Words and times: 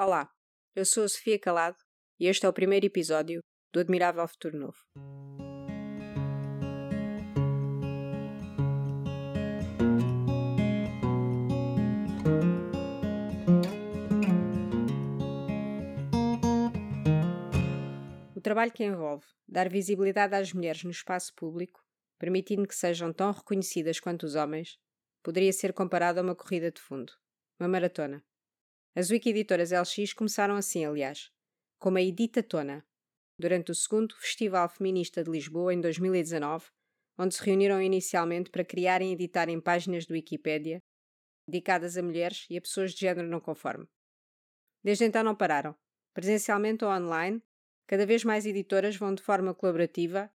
Olá, 0.00 0.30
eu 0.76 0.84
sou 0.84 1.02
a 1.02 1.08
Sofia 1.08 1.40
Calado 1.40 1.76
e 2.20 2.28
este 2.28 2.46
é 2.46 2.48
o 2.48 2.52
primeiro 2.52 2.86
episódio 2.86 3.40
do 3.72 3.80
Admirável 3.80 4.28
Futuro 4.28 4.56
Novo. 4.56 4.78
O 18.36 18.40
trabalho 18.40 18.70
que 18.70 18.84
envolve 18.84 19.26
dar 19.48 19.68
visibilidade 19.68 20.36
às 20.36 20.52
mulheres 20.52 20.84
no 20.84 20.92
espaço 20.92 21.34
público, 21.34 21.80
permitindo 22.20 22.68
que 22.68 22.74
sejam 22.76 23.12
tão 23.12 23.32
reconhecidas 23.32 23.98
quanto 23.98 24.22
os 24.22 24.36
homens, 24.36 24.78
poderia 25.24 25.52
ser 25.52 25.72
comparado 25.72 26.20
a 26.20 26.22
uma 26.22 26.36
corrida 26.36 26.70
de 26.70 26.80
fundo, 26.80 27.12
uma 27.58 27.68
maratona. 27.68 28.22
As 28.98 29.10
Wikiditoras 29.10 29.70
LX 29.70 30.12
começaram 30.12 30.56
assim, 30.56 30.84
aliás, 30.84 31.30
como 31.78 31.98
a 31.98 32.02
Editatona, 32.02 32.84
durante 33.38 33.70
o 33.70 33.74
segundo 33.76 34.16
Festival 34.16 34.68
Feminista 34.68 35.22
de 35.22 35.30
Lisboa 35.30 35.72
em 35.72 35.80
2019, 35.80 36.66
onde 37.16 37.32
se 37.32 37.44
reuniram 37.44 37.80
inicialmente 37.80 38.50
para 38.50 38.64
criarem 38.64 39.10
e 39.10 39.12
editarem 39.12 39.60
páginas 39.60 40.04
do 40.04 40.14
Wikipédia 40.14 40.82
dedicadas 41.46 41.96
a 41.96 42.02
mulheres 42.02 42.44
e 42.50 42.58
a 42.58 42.60
pessoas 42.60 42.92
de 42.92 42.98
género 42.98 43.28
não 43.28 43.38
conforme. 43.38 43.86
Desde 44.82 45.04
então 45.04 45.22
não 45.22 45.36
pararam. 45.36 45.76
Presencialmente 46.12 46.84
ou 46.84 46.90
online, 46.90 47.40
cada 47.86 48.04
vez 48.04 48.24
mais 48.24 48.46
editoras 48.46 48.96
vão 48.96 49.14
de 49.14 49.22
forma 49.22 49.54
colaborativa, 49.54 50.28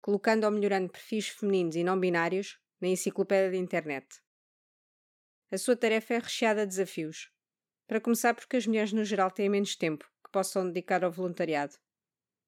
colocando 0.00 0.44
ou 0.44 0.52
melhorando 0.52 0.88
perfis 0.88 1.30
femininos 1.30 1.74
e 1.74 1.82
não 1.82 1.98
binários 1.98 2.60
na 2.80 2.86
enciclopédia 2.86 3.50
de 3.50 3.56
internet. 3.56 4.22
A 5.50 5.58
sua 5.58 5.74
tarefa 5.74 6.14
é 6.14 6.18
recheada 6.18 6.60
de 6.64 6.68
desafios. 6.68 7.33
Para 7.86 8.00
começar, 8.00 8.34
porque 8.34 8.56
as 8.56 8.66
mulheres 8.66 8.92
no 8.92 9.04
geral 9.04 9.30
têm 9.30 9.48
menos 9.48 9.76
tempo 9.76 10.10
que 10.24 10.32
possam 10.32 10.66
dedicar 10.66 11.04
ao 11.04 11.12
voluntariado. 11.12 11.74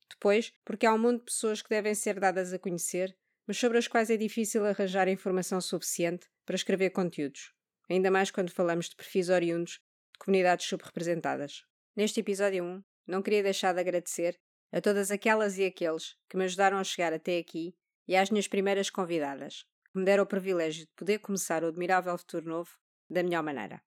Depois, 0.09 0.53
porque 0.65 0.87
há 0.87 0.95
um 0.95 0.99
mundo 0.99 1.19
de 1.19 1.25
pessoas 1.25 1.61
que 1.61 1.69
devem 1.69 1.95
ser 1.95 2.19
dadas 2.19 2.53
a 2.53 2.59
conhecer, 2.59 3.17
mas 3.47 3.59
sobre 3.59 3.79
as 3.79 3.87
quais 3.87 4.11
é 4.11 4.17
difícil 4.17 4.65
arranjar 4.65 5.09
informação 5.09 5.61
suficiente 5.61 6.27
para 6.45 6.57
escrever 6.57 6.91
conteúdos, 6.91 7.53
ainda 7.89 8.11
mais 8.11 8.31
quando 8.31 8.51
falamos 8.51 8.89
de 8.89 8.97
perfis 8.97 9.29
oriundos 9.29 9.81
de 10.13 10.19
comunidades 10.19 10.67
subrepresentadas. 10.67 11.65
Neste 11.95 12.21
episódio 12.21 12.65
1, 12.65 12.85
não 13.07 13.23
queria 13.23 13.43
deixar 13.43 13.73
de 13.73 13.81
agradecer 13.81 14.39
a 14.73 14.81
todas 14.81 15.11
aquelas 15.11 15.59
e 15.59 15.65
aqueles 15.65 16.17
que 16.29 16.37
me 16.37 16.45
ajudaram 16.45 16.79
a 16.79 16.85
chegar 16.85 17.13
até 17.13 17.39
aqui 17.39 17.75
e 18.09 18.17
às 18.17 18.31
minhas 18.31 18.49
primeiras 18.49 18.91
convidadas, 18.91 19.65
que 19.93 19.99
me 19.99 20.05
deram 20.05 20.25
o 20.25 20.27
privilégio 20.27 20.87
de 20.87 20.93
poder 20.97 21.19
começar 21.19 21.63
o 21.63 21.69
admirável 21.69 22.17
futuro 22.19 22.49
novo 22.49 22.71
da 23.09 23.23
melhor 23.23 23.43
maneira. 23.43 23.83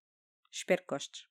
Espero 0.52 0.82
que 0.82 0.88
gostes. 0.88 1.29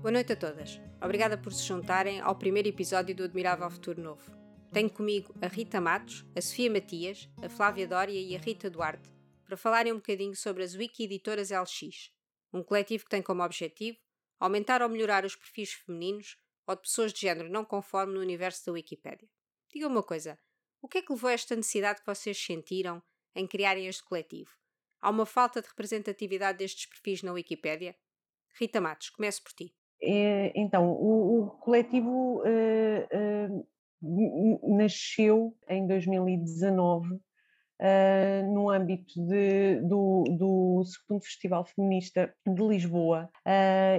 Boa 0.00 0.12
noite 0.12 0.32
a 0.32 0.36
todas. 0.36 0.80
Obrigada 1.02 1.36
por 1.36 1.52
se 1.52 1.66
juntarem 1.66 2.20
ao 2.20 2.36
primeiro 2.36 2.68
episódio 2.68 3.16
do 3.16 3.24
Admirável 3.24 3.68
Futuro 3.68 4.00
Novo. 4.00 4.30
Tenho 4.72 4.88
comigo 4.88 5.34
a 5.42 5.48
Rita 5.48 5.80
Matos, 5.80 6.24
a 6.36 6.40
Sofia 6.40 6.70
Matias, 6.70 7.28
a 7.42 7.48
Flávia 7.48 7.88
Dória 7.88 8.18
e 8.18 8.36
a 8.36 8.38
Rita 8.38 8.70
Duarte 8.70 9.10
para 9.44 9.56
falarem 9.56 9.92
um 9.92 9.96
bocadinho 9.96 10.36
sobre 10.36 10.62
as 10.62 10.76
Wiki 10.76 11.02
Editoras 11.02 11.50
LX, 11.50 12.12
um 12.52 12.62
coletivo 12.62 13.04
que 13.04 13.10
tem 13.10 13.20
como 13.20 13.42
objetivo 13.42 13.98
aumentar 14.38 14.82
ou 14.82 14.88
melhorar 14.88 15.24
os 15.24 15.34
perfis 15.34 15.72
femininos 15.72 16.36
ou 16.64 16.76
de 16.76 16.82
pessoas 16.82 17.12
de 17.12 17.20
género 17.20 17.50
não 17.50 17.64
conforme 17.64 18.14
no 18.14 18.20
universo 18.20 18.66
da 18.66 18.72
Wikipédia. 18.72 19.28
Diga 19.68 19.88
uma 19.88 20.02
coisa, 20.04 20.38
o 20.80 20.86
que 20.86 20.98
é 20.98 21.02
que 21.02 21.12
levou 21.12 21.28
a 21.28 21.32
esta 21.32 21.56
necessidade 21.56 22.02
que 22.02 22.06
vocês 22.06 22.38
sentiram 22.38 23.02
em 23.34 23.48
criarem 23.48 23.88
este 23.88 24.04
coletivo? 24.04 24.52
Há 25.00 25.10
uma 25.10 25.26
falta 25.26 25.62
de 25.62 25.68
representatividade 25.68 26.58
destes 26.58 26.86
perfis 26.86 27.22
na 27.22 27.32
Wikipédia? 27.32 27.94
Rita 28.58 28.80
Matos, 28.80 29.10
comece 29.10 29.42
por 29.42 29.52
ti. 29.52 29.72
É, 30.02 30.52
então, 30.54 30.90
o, 30.90 31.42
o 31.42 31.50
coletivo 31.58 32.42
uh, 32.42 33.58
uh, 33.60 34.76
nasceu 34.76 35.56
em 35.68 35.86
2019 35.86 37.14
uh, 37.14 37.20
no 38.52 38.70
âmbito 38.70 39.14
de, 39.26 39.80
do, 39.80 40.24
do 40.36 40.84
segundo 40.84 41.24
Festival 41.24 41.64
Feminista 41.64 42.32
de 42.46 42.62
Lisboa 42.62 43.28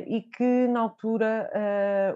e 0.08 0.22
que 0.22 0.68
na 0.68 0.82
altura 0.82 1.52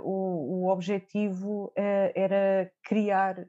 o, 0.02 0.64
o, 0.64 0.70
objetivo 0.70 1.74
era 1.76 2.72
criar 2.84 3.46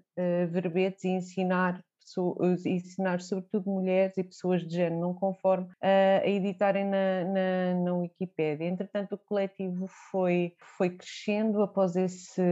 verbetes 0.51 1.05
e 1.05 1.11
ensinar 1.11 1.81
pessoas, 2.05 2.67
ensinar 2.67 3.21
sobretudo 3.21 3.71
mulheres 3.71 4.17
e 4.19 4.23
pessoas 4.23 4.63
de 4.63 4.75
género 4.75 5.01
não 5.01 5.15
conforme 5.15 5.69
a 5.81 6.27
editarem 6.29 6.85
na, 6.85 7.25
na, 7.25 7.75
na 7.83 7.95
Wikipédia. 7.95 8.69
Entretanto, 8.69 9.15
o 9.15 9.19
coletivo 9.19 9.87
foi, 10.11 10.55
foi 10.77 10.91
crescendo 10.91 11.63
após 11.63 11.97
esse, 11.97 12.43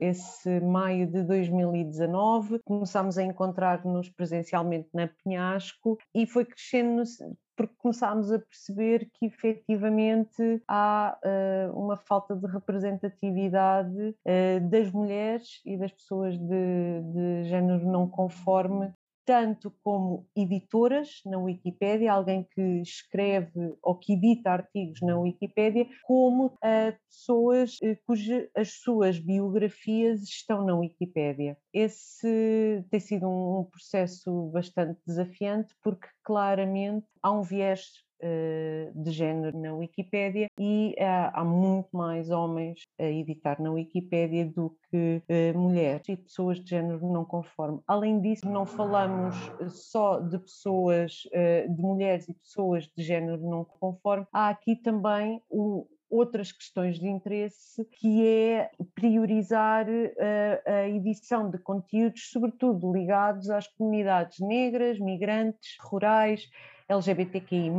esse 0.00 0.60
maio 0.60 1.06
de 1.06 1.22
2019. 1.22 2.60
Começámos 2.64 3.18
a 3.18 3.22
encontrar-nos 3.22 4.08
presencialmente 4.08 4.88
na 4.94 5.08
Penhasco 5.08 5.98
e 6.14 6.26
foi 6.26 6.44
crescendo 6.44 7.02
porque 7.56 7.74
começámos 7.78 8.32
a 8.32 8.38
perceber 8.38 9.08
que 9.12 9.26
efetivamente 9.26 10.62
há 10.66 11.18
uh, 11.24 11.78
uma 11.78 11.96
falta 11.96 12.34
de 12.34 12.46
representatividade 12.46 13.98
uh, 13.98 14.68
das 14.68 14.90
mulheres 14.90 15.60
e 15.64 15.76
das 15.76 15.92
pessoas 15.92 16.38
de, 16.38 17.02
de 17.12 17.44
género 17.44 17.86
não 17.86 18.08
conforme 18.08 18.92
tanto 19.24 19.72
como 19.82 20.26
editoras 20.36 21.20
na 21.24 21.38
Wikipédia, 21.38 22.12
alguém 22.12 22.46
que 22.52 22.80
escreve 22.80 23.74
ou 23.82 23.94
que 23.94 24.14
edita 24.14 24.50
artigos 24.50 25.00
na 25.00 25.18
Wikipédia, 25.18 25.86
como 26.04 26.46
uh, 26.46 26.98
pessoas 27.08 27.78
uh, 27.82 27.96
cujas 28.06 28.48
as 28.56 28.72
suas 28.80 29.18
biografias 29.18 30.22
estão 30.22 30.64
na 30.64 30.74
Wikipédia. 30.76 31.56
Esse 31.72 32.84
tem 32.90 33.00
sido 33.00 33.28
um, 33.28 33.64
processo 33.64 34.50
bastante 34.52 35.00
desafiante 35.06 35.74
porque 35.82 36.08
claramente 36.22 37.06
há 37.22 37.30
um 37.30 37.42
viés 37.42 38.02
eh, 38.11 38.11
de 38.94 39.10
género 39.10 39.56
na 39.58 39.74
Wikipédia 39.74 40.48
e 40.58 40.94
há, 40.98 41.40
há, 41.40 41.44
muito 41.44 41.88
mais 41.92 42.30
homens 42.30 42.82
a 42.98 43.04
editar 43.04 43.60
na 43.60 43.70
Wikipédia 43.70 44.46
do 44.46 44.76
que 44.90 45.22
uh, 45.28 45.58
mulheres 45.58 46.08
e 46.08 46.16
pessoas 46.16 46.58
de 46.60 46.70
género 46.70 47.00
não 47.10 47.24
conforme. 47.24 47.80
Além 47.86 48.20
disso, 48.20 48.48
não 48.48 48.64
falamos 48.66 49.34
só 49.68 50.20
de 50.20 50.38
pessoas, 50.38 51.24
uh, 51.26 51.74
de 51.74 51.82
mulheres 51.82 52.28
e 52.28 52.34
pessoas 52.34 52.88
de 52.96 53.02
género 53.02 53.42
não 53.42 53.64
conforme, 53.64 54.26
há 54.32 54.48
aqui 54.48 54.76
também 54.76 55.40
o, 55.50 55.86
outras 56.12 56.52
questões 56.52 56.98
de 56.98 57.08
interesse, 57.08 57.82
que 57.92 58.26
é 58.26 58.70
priorizar 58.94 59.86
a, 60.66 60.88
edição 60.88 61.50
de 61.50 61.56
conteúdos, 61.56 62.28
sobretudo 62.30 62.92
ligados 62.92 63.48
às 63.48 63.66
comunidades 63.66 64.38
negras, 64.40 64.98
migrantes, 64.98 65.78
rurais, 65.80 66.46
LGBTQI, 66.92 67.70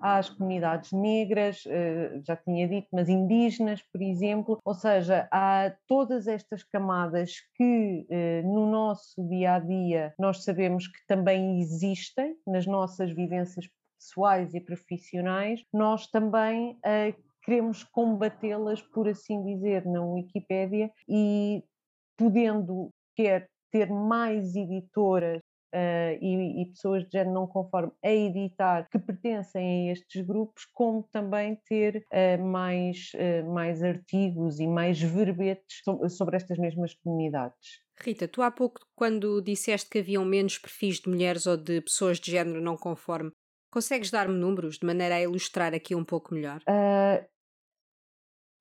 às 0.00 0.28
comunidades 0.28 0.92
negras, 0.92 1.64
eh, 1.66 2.20
já 2.22 2.36
tinha 2.36 2.68
dito, 2.68 2.88
mas 2.92 3.08
indígenas, 3.08 3.82
por 3.92 4.02
exemplo, 4.02 4.58
ou 4.64 4.74
seja, 4.74 5.28
há 5.32 5.72
todas 5.86 6.26
estas 6.26 6.62
camadas 6.62 7.32
que 7.56 8.06
eh, 8.10 8.42
no 8.42 8.70
nosso 8.70 9.26
dia 9.28 9.54
a 9.54 9.58
dia 9.58 10.14
nós 10.18 10.44
sabemos 10.44 10.86
que 10.86 10.98
também 11.06 11.60
existem 11.60 12.36
nas 12.46 12.66
nossas 12.66 13.10
vivências 13.10 13.66
pessoais 13.98 14.54
e 14.54 14.60
profissionais, 14.60 15.64
nós 15.72 16.06
também 16.06 16.78
eh, 16.84 17.14
queremos 17.42 17.84
combatê-las, 17.84 18.82
por 18.82 19.08
assim 19.08 19.42
dizer, 19.44 19.86
na 19.86 20.02
Wikipédia. 20.02 20.90
E 21.08 21.62
podendo 22.16 22.90
quer 23.14 23.48
ter 23.70 23.90
mais 23.90 24.54
editoras 24.56 25.40
uh, 25.76 26.18
e, 26.20 26.62
e, 26.62 26.66
pessoas 26.66 27.04
de 27.04 27.12
género 27.12 27.34
não 27.34 27.46
conforme 27.46 27.92
a 28.02 28.10
editar 28.10 28.88
que 28.90 28.98
pertencem 28.98 29.90
a 29.90 29.92
estes 29.92 30.24
grupos, 30.26 30.64
como 30.72 31.02
também 31.12 31.60
ter 31.68 32.06
uh, 32.12 32.42
mais, 32.42 33.10
uh, 33.14 33.52
mais 33.52 33.82
artigos 33.82 34.58
e 34.58 34.66
mais 34.66 35.00
verbetes 35.00 35.82
sobre, 35.84 36.08
sobre 36.08 36.36
estas 36.36 36.58
mesmas 36.58 36.94
comunidades. 36.94 37.84
Rita, 38.00 38.26
tu 38.26 38.42
há 38.42 38.50
pouco, 38.50 38.80
quando 38.94 39.40
disseste 39.42 39.88
que 39.88 39.98
haviam 39.98 40.24
menos 40.24 40.58
perfis 40.58 41.00
de 41.00 41.08
mulheres 41.08 41.46
ou 41.46 41.56
de 41.56 41.80
pessoas 41.82 42.18
de 42.18 42.30
género 42.30 42.60
não 42.60 42.76
conforme, 42.76 43.30
consegues 43.70 44.10
dar-me 44.10 44.34
números 44.34 44.78
de 44.78 44.86
maneira 44.86 45.16
a 45.16 45.22
ilustrar 45.22 45.74
aqui 45.74 45.94
um 45.94 46.04
pouco 46.04 46.34
melhor? 46.34 46.60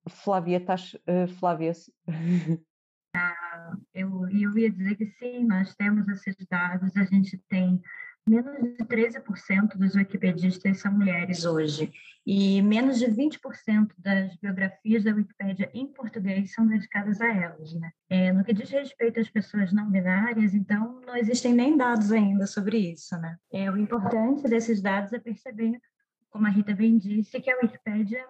Flávia, 0.07 0.57
estás. 0.57 0.95
Flávia. 1.37 1.73
eu, 3.93 4.27
eu 4.29 4.57
ia 4.57 4.69
dizer 4.69 4.95
que 4.95 5.05
sim, 5.05 5.43
nós 5.45 5.75
temos 5.75 6.07
esses 6.07 6.35
dados, 6.47 6.95
a 6.95 7.03
gente 7.03 7.37
tem 7.49 7.81
menos 8.27 8.75
de 8.75 8.83
13% 8.83 9.77
dos 9.77 9.95
wikipedistas 9.95 10.79
são 10.79 10.91
mulheres 10.91 11.45
hoje, 11.45 11.91
e 12.25 12.59
menos 12.61 12.97
de 12.97 13.05
20% 13.05 13.91
das 13.99 14.35
biografias 14.37 15.03
da 15.03 15.13
Wikipédia 15.13 15.69
em 15.73 15.85
português 15.85 16.51
são 16.51 16.65
dedicadas 16.65 17.21
a 17.21 17.27
elas. 17.27 17.73
Né? 17.73 17.91
É, 18.09 18.33
no 18.33 18.43
que 18.43 18.53
diz 18.53 18.69
respeito 18.71 19.19
às 19.19 19.29
pessoas 19.29 19.71
não 19.71 19.91
binárias, 19.91 20.55
então, 20.55 21.01
não 21.05 21.15
existem 21.15 21.53
nem 21.53 21.77
dados 21.77 22.11
ainda 22.11 22.47
sobre 22.47 22.77
isso. 22.77 23.15
Né? 23.17 23.37
É, 23.53 23.69
o 23.69 23.77
importante 23.77 24.43
desses 24.49 24.81
dados 24.81 25.13
é 25.13 25.19
perceber 25.19 25.79
como 26.31 26.47
a 26.47 26.49
Rita 26.49 26.73
bem 26.73 26.97
disse, 26.97 27.39
que 27.39 27.49
a 27.49 27.57
Wikipédia 27.61 28.25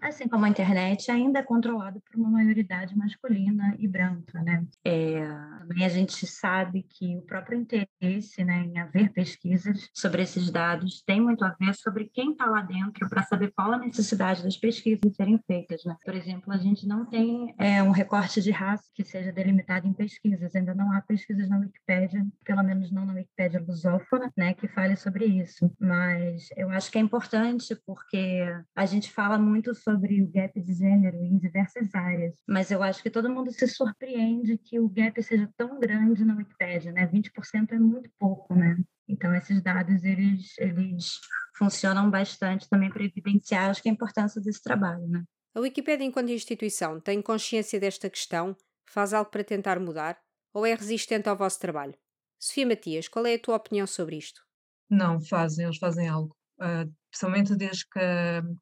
assim 0.00 0.28
como 0.28 0.44
a 0.44 0.48
internet, 0.48 1.10
ainda 1.10 1.40
é 1.40 1.42
controlado 1.42 2.00
por 2.00 2.18
uma 2.18 2.30
maioridade 2.30 2.96
masculina 2.96 3.74
e 3.78 3.88
branca, 3.88 4.40
né? 4.42 4.64
É, 4.84 5.20
também 5.58 5.84
a 5.84 5.88
gente 5.88 6.26
sabe 6.26 6.82
que 6.82 7.16
o 7.16 7.22
próprio 7.22 7.58
interesse 7.58 8.44
né, 8.44 8.64
em 8.64 8.78
haver 8.78 9.12
pesquisas 9.12 9.88
sobre 9.92 10.22
esses 10.22 10.50
dados 10.50 11.02
tem 11.02 11.20
muito 11.20 11.44
a 11.44 11.54
ver 11.58 11.74
sobre 11.74 12.10
quem 12.12 12.32
está 12.32 12.46
lá 12.46 12.62
dentro 12.62 13.08
para 13.08 13.22
saber 13.22 13.52
qual 13.54 13.72
a 13.72 13.78
necessidade 13.78 14.42
das 14.42 14.56
pesquisas 14.56 15.14
serem 15.16 15.38
feitas, 15.46 15.84
né? 15.84 15.96
Por 16.04 16.14
exemplo, 16.14 16.52
a 16.52 16.58
gente 16.58 16.86
não 16.86 17.04
tem 17.04 17.54
é, 17.58 17.82
um 17.82 17.90
recorte 17.90 18.40
de 18.40 18.50
raça 18.50 18.84
que 18.94 19.04
seja 19.04 19.32
delimitado 19.32 19.86
em 19.86 19.92
pesquisas, 19.92 20.54
ainda 20.54 20.74
não 20.74 20.92
há 20.92 21.00
pesquisas 21.02 21.48
na 21.48 21.58
Wikipédia, 21.58 22.26
pelo 22.44 22.62
menos 22.62 22.90
não 22.90 23.04
na 23.04 23.14
Wikipédia 23.14 23.62
lusófona, 23.66 24.32
né, 24.36 24.54
que 24.54 24.68
fale 24.68 24.96
sobre 24.96 25.26
isso. 25.26 25.70
Mas 25.78 26.48
eu 26.56 26.70
acho 26.70 26.90
que 26.90 26.98
é 26.98 27.00
importante 27.00 27.76
porque 27.86 28.44
a 28.74 28.86
gente 28.86 29.10
fala 29.10 29.38
muito 29.38 29.74
sobre 29.74 29.87
o 29.94 30.30
gap 30.30 30.60
de 30.60 30.74
gênero 30.74 31.16
em 31.16 31.38
diversas 31.38 31.94
áreas, 31.94 32.34
mas 32.46 32.70
eu 32.70 32.82
acho 32.82 33.02
que 33.02 33.10
todo 33.10 33.30
mundo 33.30 33.52
se 33.52 33.66
surpreende 33.66 34.58
que 34.58 34.78
o 34.78 34.88
gap 34.88 35.22
seja 35.22 35.48
tão 35.56 35.78
grande 35.78 36.24
na 36.24 36.36
Wikipédia, 36.36 36.92
né? 36.92 37.06
20% 37.06 37.72
é 37.72 37.78
muito 37.78 38.10
pouco, 38.18 38.54
né? 38.54 38.76
Então 39.08 39.34
esses 39.34 39.62
dados 39.62 40.04
eles 40.04 40.58
eles 40.58 41.18
funcionam 41.56 42.10
bastante 42.10 42.68
também 42.68 42.90
para 42.90 43.04
evidenciar 43.04 43.70
acho 43.70 43.82
que 43.82 43.88
a 43.88 43.92
importância 43.92 44.40
desse 44.40 44.62
trabalho, 44.62 45.06
né? 45.08 45.24
A 45.54 45.60
Wikipédia 45.60 46.04
enquanto 46.04 46.30
instituição 46.30 47.00
tem 47.00 47.20
consciência 47.22 47.80
desta 47.80 48.08
questão? 48.08 48.56
Faz 48.86 49.12
algo 49.12 49.30
para 49.30 49.44
tentar 49.44 49.78
mudar? 49.80 50.18
Ou 50.52 50.64
é 50.64 50.74
resistente 50.74 51.28
ao 51.28 51.36
vosso 51.36 51.58
trabalho? 51.58 51.94
Sofia 52.38 52.66
Matias, 52.66 53.08
qual 53.08 53.26
é 53.26 53.34
a 53.34 53.38
tua 53.38 53.56
opinião 53.56 53.86
sobre 53.86 54.16
isto? 54.16 54.40
Não, 54.88 55.20
fazem, 55.20 55.64
eles 55.64 55.78
fazem 55.78 56.08
algo. 56.08 56.36
Uh, 56.60 56.92
principalmente 57.10 57.56
desde 57.56 57.84
que, 57.92 58.00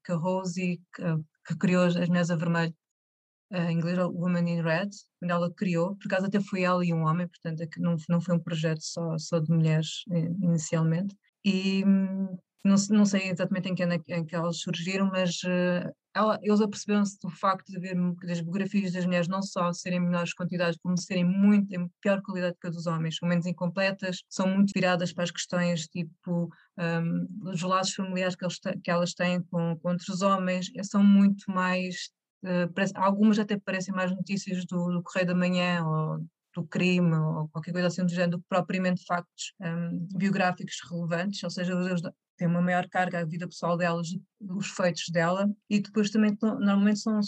que 0.04 0.12
a 0.12 0.16
Rosie, 0.16 0.80
que, 0.94 1.02
que 1.46 1.58
criou 1.58 1.84
as 1.84 1.94
Mulheres 2.08 2.30
a 2.30 2.36
Vermelho, 2.36 2.74
em 3.52 3.72
inglês 3.72 3.98
Woman 3.98 4.48
in 4.48 4.62
Red, 4.62 4.90
quando 5.20 5.30
ela 5.30 5.52
criou, 5.54 5.96
por 5.96 6.06
acaso 6.06 6.26
até 6.26 6.40
foi 6.40 6.62
ela 6.62 6.84
e 6.84 6.92
um 6.92 7.04
homem, 7.04 7.28
portanto 7.28 7.62
é 7.62 7.68
não, 7.78 7.96
não 8.08 8.20
foi 8.20 8.34
um 8.34 8.40
projeto 8.40 8.82
só, 8.82 9.16
só 9.18 9.38
de 9.38 9.50
mulheres 9.52 10.02
eh, 10.10 10.30
inicialmente, 10.42 11.14
e 11.44 11.84
hum, 11.84 12.36
não, 12.64 12.74
não 12.90 13.04
sei 13.04 13.30
exatamente 13.30 13.68
em 13.68 13.74
que 13.74 13.82
ano 13.84 13.94
é 13.94 14.18
em 14.18 14.24
que 14.24 14.34
elas 14.34 14.58
surgiram, 14.58 15.06
mas 15.06 15.36
uh, 15.44 15.92
ela, 16.16 16.38
eles 16.42 16.60
aperceberam-se 16.62 17.18
do 17.20 17.28
facto 17.28 17.70
de 17.70 17.78
ver 17.78 17.94
as 18.30 18.40
biografias 18.40 18.90
das 18.90 19.04
mulheres 19.04 19.28
não 19.28 19.42
só 19.42 19.70
serem 19.72 20.00
menores 20.00 20.32
quantidades, 20.32 20.78
como 20.82 20.96
serem 20.96 21.24
muito, 21.24 21.74
em 21.74 21.86
pior 22.00 22.22
qualidade 22.22 22.56
que 22.58 22.66
a 22.66 22.70
dos 22.70 22.86
homens, 22.86 23.16
são 23.16 23.28
menos 23.28 23.44
incompletas, 23.44 24.22
são 24.28 24.48
muito 24.48 24.72
viradas 24.74 25.12
para 25.12 25.24
as 25.24 25.30
questões 25.30 25.86
tipo 25.88 26.48
um, 26.78 27.50
os 27.50 27.60
laços 27.60 27.94
familiares 27.94 28.34
que, 28.34 28.44
eles, 28.44 28.58
que 28.82 28.90
elas 28.90 29.12
têm 29.12 29.42
com, 29.42 29.76
com 29.76 29.90
outros 29.90 30.22
homens, 30.22 30.70
são 30.82 31.02
muito 31.04 31.44
mais 31.50 32.10
Uh, 32.44 32.70
parece, 32.74 32.92
algumas 32.96 33.38
até 33.40 33.58
parecem 33.58 33.92
mais 33.92 34.14
notícias 34.14 34.64
do, 34.66 34.92
do 34.92 35.02
Correio 35.02 35.26
da 35.26 35.34
Manhã 35.34 35.82
ou 35.84 36.24
do 36.54 36.64
crime 36.64 37.14
ou 37.16 37.48
qualquer 37.48 37.72
coisa 37.72 37.88
assim 37.88 38.04
do 38.04 38.10
género, 38.10 38.32
do 38.32 38.38
que 38.38 38.48
propriamente 38.48 39.04
factos 39.04 39.52
um, 39.60 40.06
biográficos 40.16 40.76
relevantes, 40.88 41.42
ou 41.42 41.50
seja, 41.50 41.74
tem 42.36 42.46
uma 42.46 42.60
maior 42.60 42.88
carga 42.88 43.20
a 43.20 43.24
vida 43.24 43.46
pessoal 43.46 43.76
delas, 43.76 44.08
os 44.40 44.68
feitos 44.68 45.04
dela, 45.10 45.50
e 45.68 45.80
depois 45.80 46.10
também 46.10 46.36
tão, 46.36 46.58
normalmente 46.58 47.00
são 47.00 47.20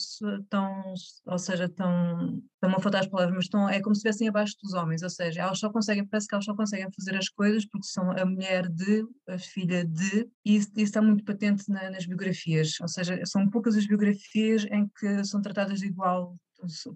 tão, 0.51 0.95
ou 1.27 1.39
seja, 1.39 1.65
estão, 1.65 2.43
estão 2.55 2.77
a 2.77 2.81
faltar 2.81 3.01
as 3.01 3.09
palavras, 3.09 3.35
mas 3.35 3.45
estão, 3.45 3.69
é 3.69 3.81
como 3.81 3.95
se 3.95 4.01
estivessem 4.01 4.29
abaixo 4.29 4.55
dos 4.63 4.75
homens, 4.75 5.03
ou 5.03 5.11
seja, 5.11 5.43
elas 5.43 5.59
só 5.59 5.71
conseguem, 5.71 6.07
parece 6.07 6.29
que 6.29 6.35
elas 6.35 6.45
só 6.45 6.55
conseguem 6.55 6.89
fazer 6.93 7.17
as 7.17 7.29
coisas 7.29 7.65
porque 7.67 7.87
são 7.87 8.11
a 8.11 8.25
mulher 8.25 8.69
de, 8.69 9.05
a 9.29 9.39
filha 9.39 9.85
de, 9.85 10.29
e 10.45 10.57
isso, 10.57 10.69
isso 10.71 10.85
está 10.85 11.01
muito 11.01 11.25
patente 11.25 11.65
na, 11.69 11.91
nas 11.91 12.07
biografias, 12.07 12.75
ou 12.81 12.89
seja, 12.89 13.21
são 13.25 13.49
poucas 13.49 13.77
as 13.77 13.87
biografias 13.87 14.67
em 14.71 14.89
que 14.99 15.25
são 15.25 15.41
tratadas 15.41 15.81
de 15.81 15.87
igual, 15.87 16.37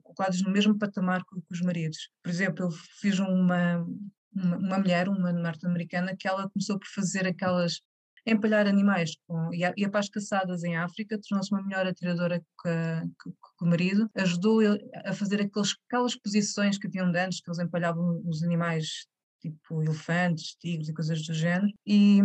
colocadas 0.02 0.42
no 0.42 0.50
mesmo 0.50 0.76
patamar 0.78 1.24
que, 1.24 1.36
os 1.50 1.60
maridos. 1.60 2.10
Por 2.22 2.30
exemplo, 2.30 2.66
eu 2.66 2.70
fiz 2.70 3.18
uma, 3.18 3.86
uma 4.34 4.78
mulher, 4.78 5.08
uma 5.08 5.32
norte-americana, 5.32 6.16
que 6.16 6.26
ela 6.26 6.48
começou 6.50 6.78
por 6.78 6.88
fazer 6.88 7.26
aquelas 7.26 7.80
empalhar 8.26 8.66
animais 8.66 9.16
com, 9.26 9.52
e, 9.52 9.64
a, 9.64 9.72
e 9.76 9.84
a 9.84 9.90
paz 9.90 10.08
caçadas 10.08 10.62
em 10.64 10.76
África, 10.76 11.18
tornou-se 11.28 11.52
uma 11.52 11.62
melhor 11.62 11.86
atiradora 11.86 12.40
que, 12.40 13.28
o 13.60 13.66
marido, 13.66 14.08
ajudou 14.14 14.60
a 15.04 15.12
fazer 15.12 15.40
aqueles, 15.40 15.74
aquelas 15.88 16.16
posições 16.16 16.78
que 16.78 16.86
haviam 16.86 17.10
de 17.10 17.18
antes, 17.18 17.40
que 17.40 17.50
eles 17.50 17.58
empalhavam 17.58 18.22
os 18.26 18.42
animais 18.42 19.06
tipo 19.40 19.82
elefantes, 19.82 20.54
tigres 20.54 20.88
e 20.88 20.94
coisas 20.94 21.26
do 21.26 21.34
género, 21.34 21.72
e, 21.84 22.20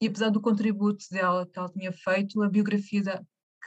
e 0.00 0.06
apesar 0.06 0.30
do 0.30 0.40
contributo 0.40 1.04
dela 1.10 1.46
que 1.46 1.58
ela 1.58 1.68
tinha 1.68 1.92
feito, 1.92 2.42
a 2.42 2.48
biografia 2.48 3.02
da, 3.02 3.22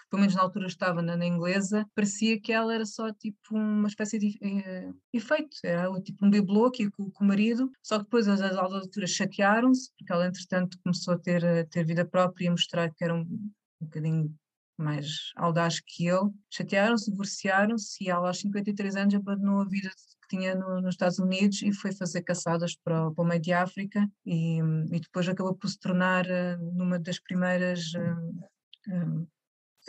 pelo 0.09 0.21
menos 0.21 0.35
na 0.35 0.41
altura 0.41 0.67
estava 0.67 1.01
na, 1.01 1.15
na, 1.15 1.25
inglesa, 1.25 1.85
parecia 1.95 2.39
que 2.39 2.51
ela 2.51 2.73
era 2.73 2.85
só 2.85 3.11
tipo 3.13 3.55
uma 3.55 3.87
espécie 3.87 4.17
de 4.17 4.37
uh, 4.41 4.95
efeito, 5.13 5.57
era 5.63 5.89
tipo 6.01 6.25
um 6.25 6.29
bibelô 6.29 6.65
aqui 6.65 6.89
com, 6.91 7.09
com, 7.11 7.23
o 7.23 7.27
marido, 7.27 7.71
só 7.83 7.97
que 7.97 8.05
depois 8.05 8.27
as, 8.27 8.41
as 8.41 8.55
alturas 8.57 9.11
chatearam-se, 9.11 9.91
porque 9.97 10.11
ela 10.11 10.27
entretanto 10.27 10.77
começou 10.83 11.13
a 11.13 11.19
ter, 11.19 11.45
a 11.45 11.65
ter 11.65 11.85
vida 11.85 12.05
própria 12.05 12.45
e 12.45 12.47
a 12.47 12.51
mostrar 12.51 12.91
que 12.93 13.03
era 13.03 13.13
um, 13.13 13.21
um 13.21 13.85
bocadinho 13.85 14.35
mais 14.79 15.31
audaz 15.35 15.81
que 15.81 16.07
ele, 16.07 16.31
chatearam-se, 16.49 17.11
divorciaram-se 17.11 18.03
e 18.03 18.09
ela 18.09 18.29
aos 18.29 18.39
53 18.39 18.95
anos 18.95 19.13
abandonou 19.13 19.61
a 19.61 19.65
vida 19.65 19.89
que 19.89 20.37
tinha 20.37 20.55
no, 20.55 20.81
nos 20.81 20.95
Estados 20.95 21.19
Unidos 21.19 21.61
e 21.61 21.73
foi 21.73 21.91
fazer 21.91 22.21
caçadas 22.21 22.75
para, 22.77 23.11
para 23.11 23.23
o 23.23 23.27
meio 23.27 23.41
de 23.41 23.51
África 23.51 24.09
e, 24.25 24.59
e 24.59 24.99
depois 24.99 25.27
acabou 25.27 25.53
por 25.53 25.67
se 25.67 25.77
tornar 25.79 26.25
uh, 26.25 26.57
numa 26.73 26.97
das 26.97 27.19
primeiras 27.19 27.91
uh, 27.93 29.27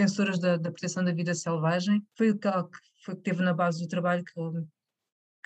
defensoras 0.00 0.38
da, 0.38 0.56
da, 0.56 0.70
proteção 0.70 1.04
da 1.04 1.12
vida 1.12 1.34
selvagem. 1.34 2.02
Foi 2.16 2.30
o 2.30 2.38
que, 2.38 2.48
que 3.04 3.14
teve 3.16 3.42
na 3.42 3.52
base 3.52 3.82
do 3.82 3.88
trabalho 3.88 4.24
que, 4.24 4.32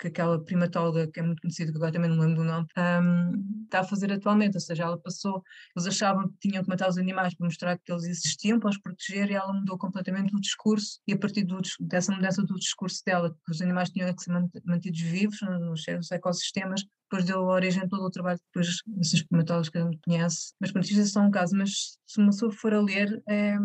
que 0.00 0.08
aquela 0.08 0.42
primatóloga, 0.42 1.10
que 1.10 1.18
é 1.18 1.22
muito 1.22 1.40
conhecida, 1.40 1.72
que 1.72 1.76
agora 1.76 1.92
também 1.92 2.10
não 2.10 2.18
lembro 2.18 2.36
do 2.36 2.44
nome, 2.44 2.66
um, 2.76 3.64
está 3.64 3.80
a 3.80 3.84
fazer 3.84 4.12
atualmente. 4.12 4.54
Ou 4.54 4.60
seja, 4.60 4.84
ela 4.84 4.98
passou, 4.98 5.42
eles 5.76 5.88
achavam 5.88 6.28
que 6.28 6.48
tinham 6.48 6.62
que 6.62 6.68
matar 6.68 6.88
os 6.88 6.98
animais 6.98 7.34
para 7.34 7.46
mostrar 7.46 7.78
que 7.78 7.92
eles 7.92 8.04
existiam, 8.04 8.60
para 8.60 8.70
os 8.70 8.78
proteger, 8.78 9.30
e 9.30 9.34
ela 9.34 9.52
mudou 9.52 9.76
completamente 9.76 10.34
o 10.34 10.40
discurso. 10.40 11.00
E 11.06 11.12
a 11.12 11.18
partir 11.18 11.44
do, 11.44 11.60
dessa 11.80 12.12
mudança 12.12 12.42
do 12.42 12.54
discurso 12.54 13.02
dela, 13.04 13.30
que 13.30 13.50
os 13.50 13.60
animais 13.60 13.90
tinham 13.90 14.14
que 14.14 14.22
ser 14.22 14.32
mantidos 14.64 15.00
vivos 15.00 15.40
nos 15.42 15.82
seus 15.82 16.10
ecossistemas, 16.12 16.84
depois 17.10 17.24
deu 17.24 17.42
origem 17.42 17.82
a 17.82 17.88
todo 17.88 18.04
o 18.04 18.10
trabalho 18.10 18.38
que 18.38 18.44
depois 18.46 18.82
esses 19.00 19.22
primatólogos 19.22 19.68
que 19.68 19.78
a 19.78 19.84
gente 19.84 19.98
conhece. 20.04 20.52
Mas, 20.60 20.72
pronto, 20.72 20.84
isto 20.84 21.00
é 21.00 21.06
só 21.06 21.20
um 21.20 21.30
caso. 21.30 21.56
Mas 21.56 21.96
se 22.06 22.18
uma 22.18 22.30
pessoa 22.30 22.50
for 22.50 22.74
a 22.74 22.80
ler, 22.80 23.22
é, 23.28 23.56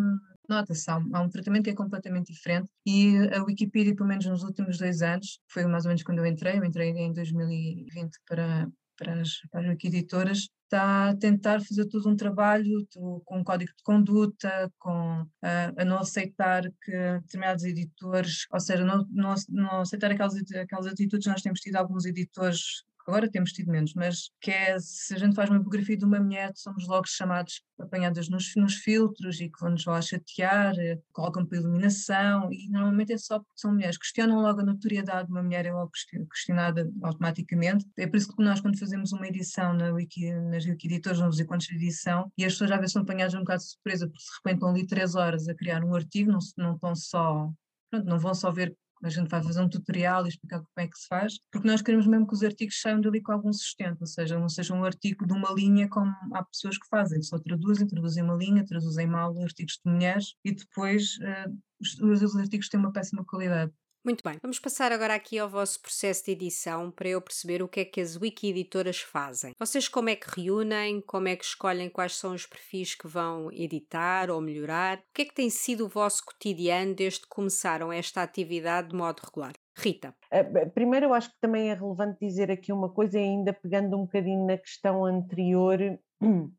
nota-se, 0.50 0.90
há, 0.90 0.96
há, 0.96 1.22
um 1.22 1.30
tratamento 1.30 1.66
que 1.66 1.70
é 1.70 1.76
completamente 1.76 2.34
diferente 2.34 2.70
e 2.86 3.18
a 3.34 3.44
Wikipedia, 3.44 3.96
pelo 3.96 4.10
menos 4.10 4.26
nos 4.26 4.44
últimos 4.44 4.78
dois 4.78 5.02
anos, 5.02 5.40
foi 5.48 5.66
mais 5.66 5.86
ou 5.86 5.90
menos 5.90 6.04
quando 6.04 6.20
eu 6.20 6.26
entrei, 6.26 6.58
eu 6.58 6.66
entrei 6.66 6.90
em 6.90 7.14
2020 7.14 8.18
para, 8.28 8.68
para 8.98 9.22
as, 9.22 9.40
para 9.52 9.62
as 9.62 9.68
Wikiditoras, 9.68 10.50
está 10.64 11.10
a 11.10 11.16
tentar 11.16 11.62
fazer 11.62 11.86
todo 11.86 12.08
um 12.10 12.16
trabalho 12.16 12.88
com 13.26 13.40
um 13.40 13.44
código 13.44 13.72
de 13.76 13.84
conduta, 13.84 14.72
com 14.78 15.26
a 15.42 15.86
não 15.86 15.98
aceitar 15.98 16.64
que 16.84 16.92
determinados 17.22 17.64
editores, 17.64 18.46
ou 18.52 18.60
seja, 18.60 18.86
não, 18.86 19.06
não, 19.10 19.34
não 19.50 19.82
aceitar 19.82 20.12
aquelas, 20.12 20.36
aquelas 20.36 20.86
atitudes, 20.86 21.28
nós 21.28 21.42
temos 21.42 21.60
tido 21.60 21.76
alguns 21.76 22.06
editores 22.06 22.84
agora 23.10 23.30
temos 23.30 23.52
tido 23.52 23.72
menos, 23.72 23.94
mas 23.94 24.30
que 24.40 24.52
é, 24.52 24.78
se 24.80 25.14
a 25.14 25.18
gente 25.18 25.36
faz 25.36 25.50
uma 25.50 25.60
biografia 25.60 25.98
de 25.98 26.06
uma 26.06 26.20
mulher, 26.20 26.52
somos 26.56 26.88
logo 26.88 27.08
chamados, 27.08 27.62
apanhadas 27.80 28.30
nos, 28.30 28.56
nos 28.56 28.76
filtros 28.76 29.40
e 29.42 29.50
que 29.50 29.60
vão-nos 29.60 29.86
lá 29.86 30.02
chatear, 30.02 30.78
eh, 30.78 31.00
colocam 31.12 31.46
para 31.46 31.58
iluminação, 31.58 32.52
e 32.52 32.70
normalmente 32.70 33.14
é 33.14 33.18
só 33.18 33.40
porque 33.40 33.60
são 33.60 33.74
mulheres, 33.74 33.98
questionam 33.98 34.42
logo 34.42 34.62
a 34.62 34.64
notoriedade 34.64 35.28
de 35.28 35.32
uma 35.32 35.44
mulher, 35.44 35.66
é 35.66 35.74
logo 35.74 35.92
questionada 36.32 36.90
automaticamente, 37.04 37.86
é 37.98 38.08
por 38.08 38.18
isso 38.18 38.36
que 38.36 38.44
nós 38.44 38.62
quando 38.62 38.78
fazemos 38.78 39.12
uma 39.12 39.28
edição 39.28 39.74
na 39.74 39.92
Wiki, 39.92 40.32
nas 40.34 40.66
Wikiditores, 40.66 41.20
nos 41.20 41.40
encontros 41.40 41.68
de 41.68 41.76
edição, 41.76 42.32
e 42.38 42.46
as 42.46 42.54
pessoas 42.54 42.72
às 42.72 42.78
vezes 42.78 42.94
são 42.94 43.02
apanhadas 43.02 43.34
um 43.34 43.40
bocado 43.40 43.62
de 43.62 43.70
surpresa, 43.70 44.08
porque 44.08 44.24
de 44.24 44.36
repente 44.38 44.56
estão 44.56 44.70
ali 44.70 44.88
três 44.88 45.16
horas 45.16 45.48
a 45.48 45.56
criar 45.56 45.84
um 45.84 45.96
artigo, 45.96 46.32
não, 46.32 46.40
não 46.58 46.76
estão 46.76 46.96
só 46.96 47.52
Pronto, 47.90 48.06
não 48.06 48.20
vão 48.20 48.36
só 48.36 48.52
ver 48.52 48.76
a 49.04 49.10
gente 49.10 49.30
vai 49.30 49.42
fazer 49.42 49.62
um 49.62 49.70
tutorial 49.70 50.26
e 50.26 50.30
explicar 50.30 50.60
como 50.60 50.70
é 50.78 50.88
que 50.88 50.98
se 50.98 51.08
faz, 51.08 51.40
porque 51.52 51.68
nós 51.68 51.82
queremos 51.82 52.08
mesmo 52.08 52.28
que 52.28 52.34
os 52.34 52.44
artigos 52.44 52.80
saiam 52.82 53.02
dali 53.02 53.22
com 53.22 53.32
algum 53.32 53.54
sustento, 53.54 54.02
ou 54.02 54.08
seja, 54.08 54.40
não 54.40 54.50
seja 54.50 54.74
um 54.74 54.84
artigo 54.84 55.26
de 55.26 55.34
uma 55.34 55.52
linha 55.54 55.88
como 55.90 56.14
há 56.34 56.44
pessoas 56.44 56.78
que 56.78 56.88
fazem, 56.88 57.22
só 57.22 57.40
traduzem, 57.40 57.88
traduzem 57.88 58.24
uma 58.24 58.36
linha, 58.36 58.66
traduzem 58.66 59.08
mal 59.08 59.38
artigos 59.42 59.80
de 59.84 59.92
mulheres 59.92 60.36
e 60.44 60.54
depois 60.54 61.18
uh, 61.18 61.58
os, 61.80 62.22
os 62.22 62.36
artigos 62.36 62.70
têm 62.70 62.80
uma 62.80 62.92
péssima 62.92 63.24
qualidade. 63.26 63.72
Muito 64.10 64.24
bem, 64.28 64.40
vamos 64.42 64.58
passar 64.58 64.92
agora 64.92 65.14
aqui 65.14 65.38
ao 65.38 65.48
vosso 65.48 65.80
processo 65.80 66.26
de 66.26 66.32
edição 66.32 66.90
para 66.90 67.08
eu 67.08 67.22
perceber 67.22 67.62
o 67.62 67.68
que 67.68 67.82
é 67.82 67.86
que 67.86 68.02
as 68.02 68.16
wiki 68.16 68.50
editoras 68.50 69.00
fazem. 69.00 69.54
Vocês 69.60 69.88
como 69.88 70.10
é 70.10 70.16
que 70.16 70.26
reúnem, 70.36 71.00
como 71.02 71.28
é 71.28 71.36
que 71.36 71.46
escolhem 71.46 71.92
quais 71.92 72.16
são 72.16 72.34
os 72.34 72.48
perfis 72.48 72.96
que 72.96 73.08
vão 73.08 73.52
editar 73.52 74.32
ou 74.32 74.42
melhorar? 74.42 74.98
O 74.98 75.14
que 75.14 75.22
é 75.22 75.26
que 75.26 75.36
tem 75.36 75.48
sido 75.52 75.86
o 75.86 75.88
vosso 75.88 76.26
cotidiano 76.26 76.96
desde 76.96 77.20
que 77.20 77.28
começaram 77.28 77.94
esta 77.94 78.24
atividade 78.24 78.88
de 78.90 78.96
modo 78.96 79.22
regular? 79.24 79.54
Rita. 79.78 80.16
Eh, 80.32 80.66
primeiro, 80.66 81.06
eu 81.06 81.14
acho 81.14 81.30
que 81.30 81.40
também 81.40 81.70
é 81.70 81.76
relevante 81.76 82.18
dizer 82.20 82.50
aqui 82.50 82.74
uma 82.74 82.90
coisa, 82.90 83.20
ainda 83.20 83.54
pegando 83.54 83.96
um 83.96 84.06
bocadinho 84.06 84.44
na 84.48 84.58
questão 84.58 85.06
anterior 85.06 85.78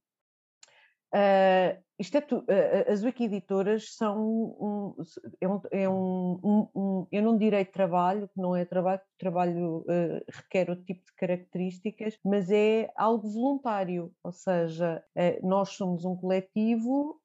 Uh, 1.12 1.76
isto 1.98 2.16
é 2.16 2.20
tu, 2.20 2.38
uh, 2.38 2.90
as 2.90 3.02
wiki-editoras 3.02 3.94
são 3.96 4.16
um, 4.22 4.94
é, 5.40 5.48
um, 5.48 5.60
é 5.72 5.88
um, 5.88 6.70
um, 6.74 7.06
eu 7.10 7.22
não 7.22 7.36
direi 7.36 7.64
trabalho, 7.64 8.28
que 8.28 8.40
não 8.40 8.54
é 8.54 8.64
trabalho, 8.64 9.00
trabalho 9.18 9.78
uh, 9.80 10.24
requer 10.32 10.70
outro 10.70 10.84
tipo 10.84 11.04
de 11.04 11.12
características, 11.16 12.16
mas 12.24 12.48
é 12.50 12.90
algo 12.96 13.28
voluntário, 13.28 14.12
ou 14.22 14.32
seja, 14.32 15.04
nós 15.42 15.70
somos 15.70 16.04
um 16.04 16.16
coletivo 16.16 17.20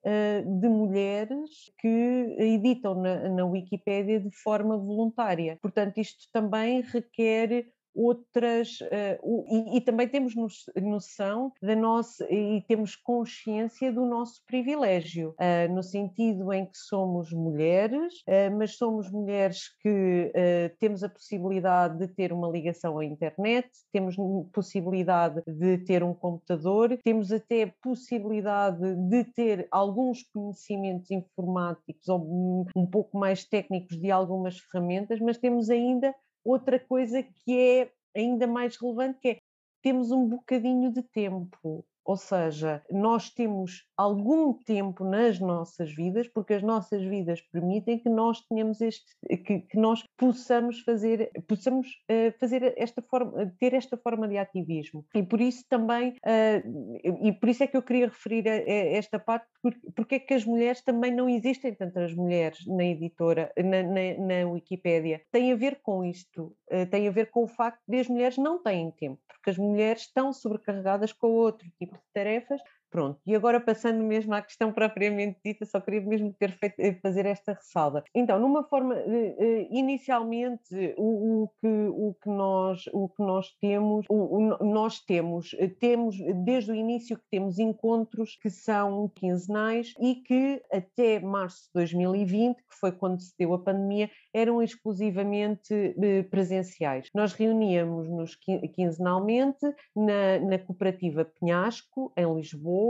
de 0.60 0.68
mulheres 0.68 1.72
que 1.78 2.36
editam 2.38 2.96
na, 2.96 3.30
na 3.30 3.46
Wikipédia 3.46 4.20
de 4.20 4.32
forma 4.44 4.78
voluntária. 4.78 5.58
Portanto, 5.62 5.98
isto 5.98 6.28
também 6.34 6.82
requer 6.82 7.68
outras 7.96 8.80
uh, 8.82 9.46
e, 9.50 9.78
e, 9.78 9.82
também 9.82 10.08
temos 10.08 10.36
noção 10.76 11.52
da 11.62 11.76
nossa 11.76 12.26
e 12.32 12.62
temos 12.68 12.96
consciência 12.96 13.92
do 13.92 14.06
nosso 14.06 14.44
privilégio 14.46 15.34
uh, 15.40 15.74
no 15.74 15.82
sentido 15.82 16.52
em 16.52 16.66
que 16.66 16.78
somos 16.78 17.32
mulheres 17.32 18.14
uh, 18.28 18.56
mas 18.58 18.76
somos 18.78 19.10
mulheres 19.10 19.70
que 19.82 20.32
temos 20.80 21.04
a 21.04 21.10
possibilidade 21.10 21.98
de 21.98 22.08
ter 22.08 22.34
uma 22.34 22.50
ligação 22.50 23.00
à 23.00 23.06
internet 23.06 23.70
temos 23.92 24.16
possibilidade 24.52 25.42
de 25.48 25.78
ter 25.80 26.04
um 26.04 26.14
computador 26.14 26.98
temos 27.04 27.32
até 27.32 27.74
possibilidade 27.82 28.96
de 28.96 29.24
ter 29.24 29.68
alguns 29.72 30.24
conhecimentos 30.24 31.10
informáticos 31.12 32.08
ou 32.10 32.66
um 32.76 32.86
pouco 32.86 33.18
mais 33.18 33.46
técnicos 33.46 33.98
de 33.98 34.12
algumas 34.12 34.60
ferramentas 34.60 35.20
mas 35.20 35.38
temos 35.38 35.70
ainda 35.70 36.14
outra 36.46 36.80
coisa 36.80 37.24
que 37.24 37.60
é 37.60 37.92
ainda 38.16 38.48
mais 38.48 38.78
relevante, 38.78 39.20
que 39.20 39.30
é 39.30 39.40
temos 39.82 40.12
um 40.12 40.28
bocadinho 40.28 40.92
de 40.92 41.04
tempo 41.04 41.86
ou 42.06 42.16
seja, 42.16 42.84
nós 42.92 43.32
temos 43.32 43.84
algum 43.98 44.54
tempo 44.54 45.04
nas 45.04 45.40
nossas 45.40 45.92
vidas, 45.92 46.28
porque 46.28 46.54
as 46.54 46.62
nossas 46.62 47.04
vidas 47.04 47.42
permitem 47.52 47.98
que 47.98 48.10
nós 48.10 48.42
tenhamos 48.42 48.80
este, 48.80 49.06
que, 49.44 49.62
que 49.62 49.78
nós 49.78 50.04
possamos 50.16 50.82
fazer, 50.82 51.32
possamos 51.48 51.88
uh, 51.88 52.32
fazer 52.40 52.76
esta 52.78 53.02
forma, 53.02 53.52
ter 53.60 53.74
esta 53.74 53.98
forma 53.98 54.28
de 54.28 54.38
ativismo. 54.38 55.04
E 55.16 55.24
por 55.24 55.42
isso 55.42 55.66
também, 55.68 56.12
uh, 56.12 57.28
e 57.28 57.34
por 57.34 57.50
isso 57.50 57.64
é 57.64 57.68
que 57.68 57.76
eu 57.76 57.82
queria 57.82 58.06
referir 58.06 58.48
a, 58.48 58.54
a 58.54 58.98
esta 58.98 59.18
parte, 59.18 59.48
porque, 59.62 59.92
porque, 59.96 60.16
é 60.16 60.20
que 60.20 60.34
as 60.36 60.46
mulheres 60.46 60.82
também 60.82 61.12
não 61.12 61.28
existem 61.28 61.74
tantas 61.74 62.14
mulheres 62.14 62.66
na 62.68 62.86
editora, 62.86 63.52
na, 63.58 63.82
na, 63.82 64.44
na 64.44 64.50
Wikipédia. 64.52 65.22
Tem 65.32 65.52
a 65.52 65.56
ver 65.56 65.80
com 65.82 66.04
isto, 66.04 66.56
uh, 66.72 66.86
tem 66.92 67.08
a 67.08 67.12
ver 67.12 67.32
com 67.32 67.44
o 67.44 67.48
facto 67.48 67.82
de 67.88 68.00
as 68.00 68.08
mulheres 68.08 68.38
não 68.38 68.62
têm 68.62 68.92
tempo, 68.92 69.20
porque 69.28 69.50
as 69.50 69.58
mulheres 69.58 70.04
estão 70.04 70.32
sobrecarregadas 70.32 71.12
com 71.12 71.32
outro 71.32 71.68
tipo 71.80 71.95
de 71.98 72.12
tarefas. 72.14 72.62
Pronto, 72.96 73.20
e 73.28 73.36
agora 73.36 73.60
passando 73.60 74.02
mesmo 74.02 74.34
à 74.34 74.42
questão 74.42 74.72
propriamente 74.72 75.38
dita, 75.44 75.66
só 75.66 75.82
queria 75.82 76.00
mesmo 76.00 76.32
ter 76.32 76.52
feito, 76.52 76.80
eh, 76.80 76.94
fazer 77.02 77.26
esta 77.26 77.52
ressalva. 77.52 78.02
Então, 78.16 78.40
numa 78.40 78.64
forma, 78.64 78.96
eh, 78.96 79.36
eh, 79.38 79.68
inicialmente, 79.70 80.96
o, 80.96 81.44
o, 81.44 81.48
que, 81.60 81.68
o, 81.68 82.16
que, 82.24 82.30
nós, 82.30 82.86
o 82.94 83.10
que 83.10 83.22
nós 83.22 83.52
temos, 83.60 84.06
o, 84.08 84.38
o, 84.38 84.64
nós 84.64 85.02
temos, 85.02 85.54
temos, 85.78 86.16
desde 86.46 86.72
o 86.72 86.76
início 86.76 87.18
que 87.18 87.26
temos 87.30 87.60
encontros 87.60 88.38
que 88.42 88.50
são 88.50 89.12
quinzenais 89.14 89.94
e 90.00 90.16
que 90.16 90.64
até 90.72 91.20
março 91.20 91.64
de 91.66 91.72
2020, 91.74 92.56
que 92.56 92.80
foi 92.80 92.94
quando 92.94 93.20
se 93.20 93.34
deu 93.38 93.54
a 93.54 93.60
pandemia, 93.60 94.10
eram 94.34 94.64
exclusivamente 94.64 95.94
presenciais. 96.30 97.10
Nós 97.14 97.34
reuníamos-nos 97.34 98.38
quinzenalmente 98.74 99.66
na, 99.94 100.40
na 100.40 100.60
cooperativa 100.60 101.26
Penhasco, 101.26 102.14
em 102.16 102.34
Lisboa, 102.34 102.85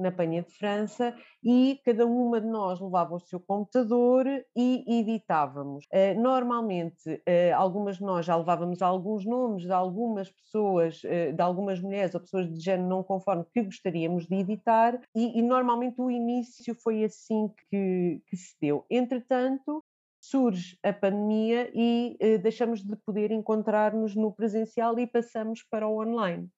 na 0.00 0.10
Penha 0.10 0.42
de 0.42 0.50
França 0.50 1.14
e 1.44 1.78
cada 1.84 2.06
uma 2.06 2.40
de 2.40 2.46
nós 2.46 2.80
levava 2.80 3.14
o 3.14 3.20
seu 3.20 3.38
computador 3.38 4.26
e 4.56 5.00
editávamos. 5.00 5.84
Uh, 5.92 6.20
normalmente, 6.20 7.10
uh, 7.10 7.54
algumas 7.54 7.98
de 7.98 8.02
nós 8.02 8.24
já 8.24 8.34
levávamos 8.34 8.80
alguns 8.80 9.24
nomes 9.26 9.62
de 9.62 9.72
algumas 9.72 10.30
pessoas, 10.30 11.02
uh, 11.04 11.32
de 11.34 11.42
algumas 11.42 11.80
mulheres 11.80 12.14
ou 12.14 12.20
pessoas 12.20 12.50
de 12.50 12.58
género 12.58 12.88
não 12.88 13.02
conforme 13.02 13.44
que 13.52 13.62
gostaríamos 13.62 14.26
de 14.26 14.34
editar 14.36 14.98
e, 15.14 15.38
e 15.38 15.42
normalmente 15.42 16.00
o 16.00 16.10
início 16.10 16.74
foi 16.74 17.04
assim 17.04 17.50
que, 17.68 18.22
que 18.26 18.36
se 18.36 18.56
deu. 18.60 18.84
Entretanto, 18.90 19.84
surge 20.20 20.78
a 20.82 20.92
pandemia 20.92 21.70
e 21.74 22.16
eh, 22.20 22.38
deixamos 22.38 22.82
de 22.82 22.94
poder 22.94 23.30
encontrar-nos 23.30 24.14
no 24.14 24.30
presencial 24.30 24.98
e 24.98 25.06
passamos 25.06 25.62
para 25.62 25.88
o 25.88 25.98
online. 25.98 26.48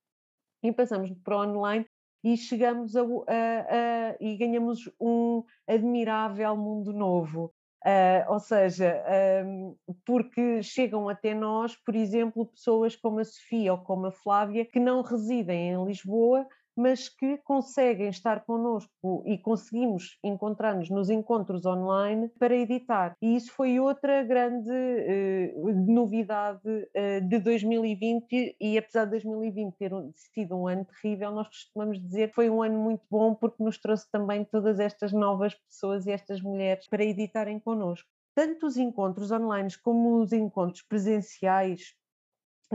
E 0.65 0.73
passamos 0.73 1.11
para 1.25 1.37
o 1.37 1.41
online 1.43 1.87
e 2.23 2.37
chegamos 2.37 2.97
a, 2.97 3.03
a, 3.03 3.05
a 3.05 4.17
e 4.21 4.37
ganhamos 4.37 4.91
um 5.01 5.43
admirável 5.67 6.57
mundo 6.57 6.93
novo. 6.93 7.53
Uh, 7.85 8.33
ou 8.33 8.39
seja, 8.39 9.03
um, 9.45 9.77
porque 10.07 10.63
chegam 10.63 11.09
até 11.09 11.35
nós, 11.35 11.75
por 11.75 11.97
exemplo, 11.97 12.47
pessoas 12.47 12.95
como 12.95 13.19
a 13.19 13.25
Sofia 13.25 13.73
ou 13.73 13.79
como 13.81 14.07
a 14.07 14.13
Flávia, 14.13 14.65
que 14.65 14.79
não 14.79 15.03
residem 15.03 15.71
em 15.71 15.85
Lisboa, 15.85 16.47
mas 16.77 17.09
que 17.09 17.39
conseguem 17.39 18.09
estar 18.09 18.45
connosco 18.45 19.23
e 19.27 19.39
conseguimos 19.39 20.19
encontrar-nos 20.25 20.91
nos 20.91 21.11
encontros 21.11 21.67
online 21.67 22.29
para 22.39 22.55
editar. 22.55 23.17
E 23.21 23.37
isso 23.37 23.53
foi 23.53 23.79
outra 23.79 24.23
grande 24.23 24.71
uh, 24.71 25.93
novidade 25.93 26.69
uh, 26.69 27.29
de 27.29 27.39
2020 27.39 28.57
e 28.61 28.79
apesar 28.79 29.05
de 29.05 29.13
2020 29.13 29.75
ter 29.77 29.93
sido 30.35 30.57
um 30.57 30.67
ano 30.67 30.85
terrível, 30.85 31.31
nós 31.33 31.49
costumamos 31.49 32.01
dizer 32.01 32.29
que 32.29 32.35
foi 32.35 32.49
um 32.49 32.63
ano 32.63 32.79
muito 32.79 33.03
bom 33.11 33.35
porque 33.35 33.63
nos 33.63 33.79
trouxe 33.79 34.11
também 34.11 34.45
todas 34.45 34.81
estas 34.81 35.13
novas 35.13 35.55
pessoas 35.55 36.07
e 36.07 36.11
estas 36.11 36.41
mulheres 36.41 36.89
para 36.89 37.05
editarem 37.05 37.59
connosco. 37.59 38.09
Tanto 38.35 38.67
os 38.67 38.77
encontros 38.77 39.31
online 39.31 39.69
como 39.83 40.21
os 40.21 40.33
encontros 40.33 40.83
presenciais 40.83 41.95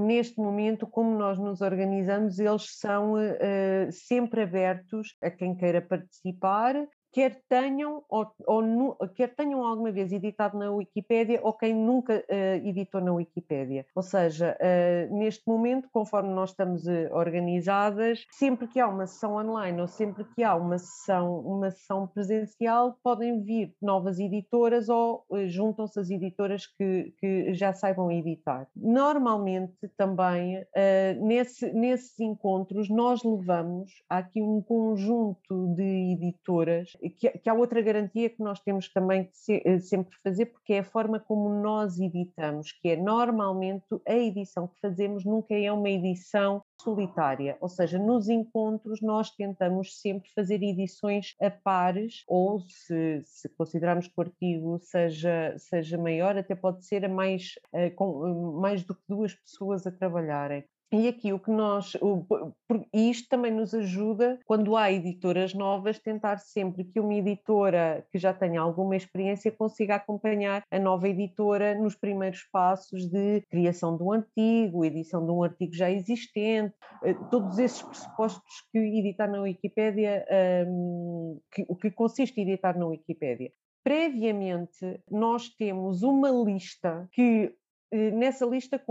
neste 0.01 0.39
momento, 0.39 0.87
como 0.87 1.17
nós 1.17 1.37
nos 1.39 1.61
organizamos, 1.61 2.39
eles 2.39 2.77
são 2.77 3.13
uh, 3.13 3.91
sempre 3.91 4.43
abertos 4.43 5.15
a 5.21 5.29
quem 5.29 5.55
queira 5.55 5.81
participar 5.81 6.75
quer 7.17 7.41
tenham, 7.49 8.03
ou, 8.07 8.31
ou, 8.45 8.95
quer 9.15 9.33
tenham 9.33 9.63
alguma 9.63 9.91
vez 9.91 10.13
editado 10.13 10.55
na 10.55 10.69
Wikipédia 10.69 11.39
ou 11.41 11.51
quem 11.51 11.73
nunca 11.73 12.23
uh, 12.29 12.67
editou 12.67 13.01
na 13.01 13.11
Wikipédia. 13.11 13.87
Ou 13.95 14.03
seja, 14.03 14.55
uh, 14.61 15.17
neste 15.17 15.41
momento, 15.47 15.89
conforme 15.91 16.29
nós 16.29 16.51
estamos 16.51 16.85
uh, 16.85 17.09
organizadas, 17.11 18.23
sempre 18.29 18.67
que 18.67 18.79
há 18.79 18.87
uma 18.87 19.07
sessão 19.07 19.33
online 19.33 19.81
ou 19.81 19.87
sempre 19.87 20.25
que 20.35 20.43
há 20.43 20.55
uma 20.55 20.77
sessão, 20.77 21.39
uma 21.39 21.71
sessão 21.71 22.05
presencial, 22.05 22.95
podem 23.03 23.41
vir 23.41 23.73
novas 23.81 24.19
editoras 24.19 24.87
ou 24.87 25.25
juntam-se 25.47 25.99
as 25.99 26.11
editoras 26.11 26.67
que, 26.67 27.15
que, 27.19 27.51
já 27.55 27.73
saibam 27.73 28.11
editar. 28.11 28.67
Normalmente 28.75 29.73
também, 29.97 30.63
nesse, 31.19 31.71
nesses 31.73 32.19
encontros, 32.19 32.89
nós 32.89 33.23
levamos 33.23 33.91
aqui 34.07 34.39
um 34.39 34.61
conjunto 34.61 35.73
de 35.73 36.13
editoras 36.13 36.91
que, 37.09 37.29
que 37.29 37.49
há 37.49 37.53
outra 37.53 37.81
garantia 37.81 38.29
que 38.29 38.41
nós 38.41 38.59
temos 38.59 38.89
também 38.89 39.25
que 39.25 39.37
se, 39.37 39.61
eh, 39.65 39.79
sempre 39.79 40.17
fazer, 40.23 40.47
porque 40.47 40.73
é 40.73 40.79
a 40.79 40.83
forma 40.83 41.19
como 41.19 41.49
nós 41.49 41.99
editamos, 41.99 42.71
que 42.71 42.89
é 42.89 42.95
normalmente 42.95 43.85
a 44.07 44.13
edição 44.13 44.67
que 44.67 44.79
fazemos 44.79 45.25
nunca 45.25 45.53
é 45.53 45.71
uma 45.71 45.89
edição 45.89 46.61
solitária, 46.81 47.57
ou 47.59 47.67
seja, 47.67 47.97
nos 47.97 48.29
encontros 48.29 49.01
nós 49.01 49.31
tentamos 49.31 49.99
sempre 49.99 50.29
fazer 50.33 50.61
edições 50.61 51.35
a 51.41 51.49
pares, 51.49 52.23
ou 52.27 52.61
se, 52.61 53.21
se 53.25 53.49
considerarmos 53.49 54.07
que 54.07 54.13
o 54.15 54.21
artigo 54.21 54.79
seja, 54.79 55.55
seja 55.57 55.97
maior, 55.97 56.37
até 56.37 56.55
pode 56.55 56.85
ser 56.85 57.05
a 57.05 57.09
mais, 57.09 57.53
uh, 57.73 57.93
com, 57.95 58.09
uh, 58.09 58.61
mais 58.61 58.83
do 58.83 58.93
que 58.93 59.01
duas 59.07 59.33
pessoas 59.33 59.87
a 59.87 59.91
trabalharem. 59.91 60.63
E 60.91 61.07
aqui 61.09 61.33
o 61.33 61.39
que 61.39 61.51
nós, 61.51 61.95
o, 61.95 62.25
isto 62.93 63.27
também 63.27 63.51
nos 63.51 63.73
ajuda 63.73 64.39
quando 64.45 64.77
há 64.77 64.89
editoras 64.89 65.53
novas, 65.53 65.99
tentar 65.99 66.37
sempre 66.37 66.85
que 66.85 66.99
uma 66.99 67.13
editora 67.13 68.05
que 68.09 68.17
já 68.17 68.33
tenha 68.33 68.61
alguma 68.61 68.95
experiência 68.95 69.51
consiga 69.51 69.95
acompanhar 69.95 70.63
a 70.71 70.79
nova 70.79 71.09
editora 71.09 71.75
nos 71.75 71.95
primeiros 71.95 72.43
passos 72.51 73.05
de 73.09 73.41
criação 73.49 73.97
um 73.99 74.11
artigo, 74.11 74.85
edição 74.85 75.25
de 75.25 75.31
um 75.31 75.43
artigo 75.43 75.73
já 75.73 75.89
existente, 75.91 76.73
eh, 77.03 77.13
todos 77.29 77.57
esses 77.59 77.81
pressupostos 77.81 78.63
que 78.71 78.77
editar 78.77 79.27
na 79.27 79.41
Wikipédia, 79.41 80.25
um, 80.67 81.39
que, 81.51 81.65
o 81.67 81.75
que 81.75 81.91
consiste 81.91 82.39
em 82.39 82.43
editar 82.43 82.77
na 82.77 82.87
Wikipédia. 82.87 83.51
Previamente, 83.83 85.01
nós 85.09 85.49
temos 85.49 86.03
uma 86.03 86.29
lista 86.29 87.07
que 87.11 87.53
nessa 87.91 88.45
lista 88.45 88.81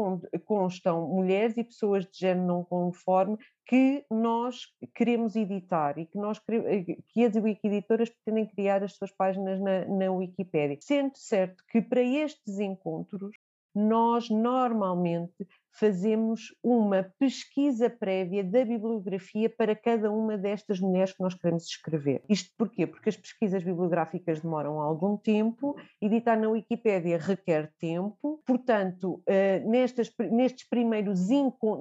constam 0.45 1.09
mulheres 1.09 1.57
e 1.57 1.65
pessoas 1.65 2.05
de 2.07 2.19
género 2.19 2.47
não 2.47 2.65
conforme 2.65 3.37
que 3.67 4.05
nós 4.11 4.67
queremos 4.95 5.35
editar 5.37 5.99
e 5.99 6.07
que, 6.07 6.17
nós 6.17 6.41
eh, 6.49 6.97
que 7.09 7.25
as 7.25 7.35
wikiditoras 7.35 8.09
pretendem 8.09 8.47
criar 8.47 8.83
as 8.83 8.95
suas 8.95 9.11
páginas 9.11 9.61
na, 9.61 9.85
na 9.87 10.11
Wikipédia. 10.11 10.79
Sendo 10.81 11.17
certo 11.17 11.65
que 11.69 11.83
para 11.83 12.03
estes 12.03 12.59
encontros 12.59 13.37
nós 13.75 14.31
normalmente 14.31 15.47
fazemos 15.79 16.55
uma 16.63 17.05
pesquisa 17.19 17.89
prévia 17.89 18.43
da 18.43 18.65
bibliografia 18.65 19.49
para 19.51 19.75
cada 19.75 20.11
uma 20.11 20.37
destas 20.37 20.81
mulheres 20.81 21.13
que 21.13 21.23
nós 21.23 21.35
queremos 21.35 21.65
escrever. 21.65 22.23
Isto 22.29 22.53
porquê? 22.57 22.87
Porque 22.87 23.09
as 23.09 23.17
pesquisas 23.17 23.63
bibliográficas 23.63 24.41
demoram 24.41 24.81
algum 24.81 25.17
tempo, 25.17 25.77
editar 26.01 26.37
na 26.37 26.49
Wikipédia 26.49 27.19
requer 27.19 27.73
tempo, 27.79 28.41
portanto, 28.47 29.23
uh, 29.29 29.71
nestas, 29.71 30.13
nestes 30.31 30.69
primeiros 30.69 31.27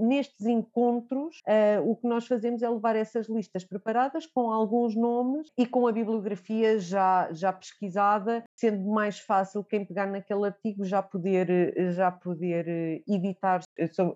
nestes 0.01 0.45
encontros, 0.45 1.41
uh, 1.47 1.89
o 1.89 1.95
que 1.95 2.07
nós 2.07 2.27
fazemos 2.27 2.61
é 2.61 2.69
levar 2.69 2.95
essas 2.95 3.27
listas 3.29 3.63
preparadas 3.63 4.25
com 4.25 4.51
alguns 4.51 4.95
nomes 4.95 5.51
e 5.57 5.65
com 5.65 5.87
a 5.87 5.91
bibliografia 5.91 6.79
já, 6.79 7.31
já 7.31 7.53
pesquisada, 7.53 8.43
sendo 8.55 8.89
mais 8.89 9.19
fácil 9.19 9.63
quem 9.63 9.85
pegar 9.85 10.07
naquele 10.07 10.45
artigo 10.45 10.83
já 10.83 11.01
poder, 11.01 11.49
eh, 11.49 11.91
já 11.91 12.11
poder 12.11 13.03
editar 13.07 13.61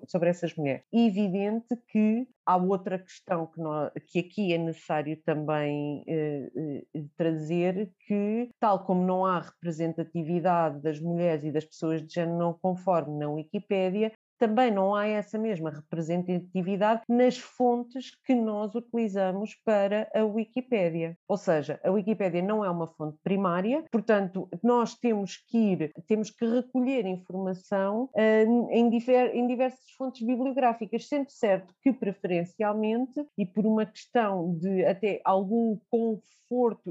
sobre 0.08 0.30
essas 0.30 0.56
mulheres. 0.56 0.84
É 0.94 1.06
evidente 1.06 1.76
que 1.88 2.28
há 2.46 2.58
outra 2.58 2.98
questão 2.98 3.48
que, 3.48 3.60
nós, 3.60 3.92
que 4.08 4.20
aqui 4.20 4.54
é 4.54 4.58
necessário 4.58 5.16
também 5.24 6.04
eh, 6.08 6.52
eh, 6.96 7.04
trazer, 7.16 7.92
que 8.08 8.50
tal 8.60 8.84
como 8.86 9.06
não 9.06 9.26
há 9.26 9.40
representatividade 9.40 10.82
das 10.82 11.00
mulheres 11.00 11.44
e 11.44 11.52
das 11.52 11.66
pessoas 11.66 12.06
de 12.06 12.14
género 12.14 12.38
não 12.38 12.54
conforme 12.54 13.18
na 13.18 13.30
Wikipédia, 13.30 14.12
também 14.40 14.72
não 14.72 14.96
há 14.96 15.06
essa 15.06 15.38
mesma 15.38 15.70
representatividade 15.70 17.04
nas 17.08 17.38
fontes 17.38 18.12
que 18.26 18.34
nós 18.34 18.74
utilizamos 18.74 19.54
para 19.66 20.10
a 20.16 20.24
Wikipédia. 20.24 21.18
Ou 21.28 21.38
seja, 21.38 21.80
a 21.84 21.92
Wikipédia 21.92 22.42
não 22.42 22.64
é 22.64 22.70
uma 22.70 22.88
fonte 22.88 23.18
primária, 23.22 23.84
portanto, 23.92 24.50
nós 24.64 24.96
temos 24.96 25.38
que 25.38 25.58
ir, 25.58 25.92
temos 26.08 26.32
que 26.32 26.46
recolher 26.46 27.06
informação 27.06 28.10
uh, 28.16 28.70
em, 28.72 28.90
diver, 28.90 29.36
em 29.36 29.46
diversas 29.46 29.92
fontes 29.98 30.26
bibliográficas, 30.26 31.08
sendo 31.08 31.30
certo 31.30 31.74
que 31.82 31.92
preferencialmente 31.92 33.26
e 33.38 33.46
por 33.46 33.66
uma 33.66 33.86
questão 33.86 34.56
de 34.58 34.86
até 34.86 35.22
algum 35.26 35.78
conforto 35.90 36.40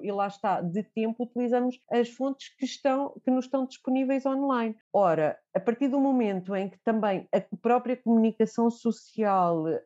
e 0.05 0.12
lá 0.12 0.28
está 0.28 0.61
de 0.61 0.83
tempo 0.83 1.25
utilizamos 1.25 1.81
as 1.90 2.09
fontes 2.11 2.55
que 2.57 2.64
estão 2.64 3.14
que 3.25 3.31
nos 3.31 3.47
estão 3.47 3.67
disponíveis 3.67 4.25
online. 4.25 4.76
Ora, 4.93 5.37
a 5.55 5.61
partir 5.61 5.88
do 5.88 5.99
momento 5.99 6.55
em 6.55 6.69
que 6.69 6.78
também 6.85 7.26
a 7.38 7.57
própria 7.57 7.97
comunicação 7.97 8.71
social 8.71 9.64
uh, 9.64 9.78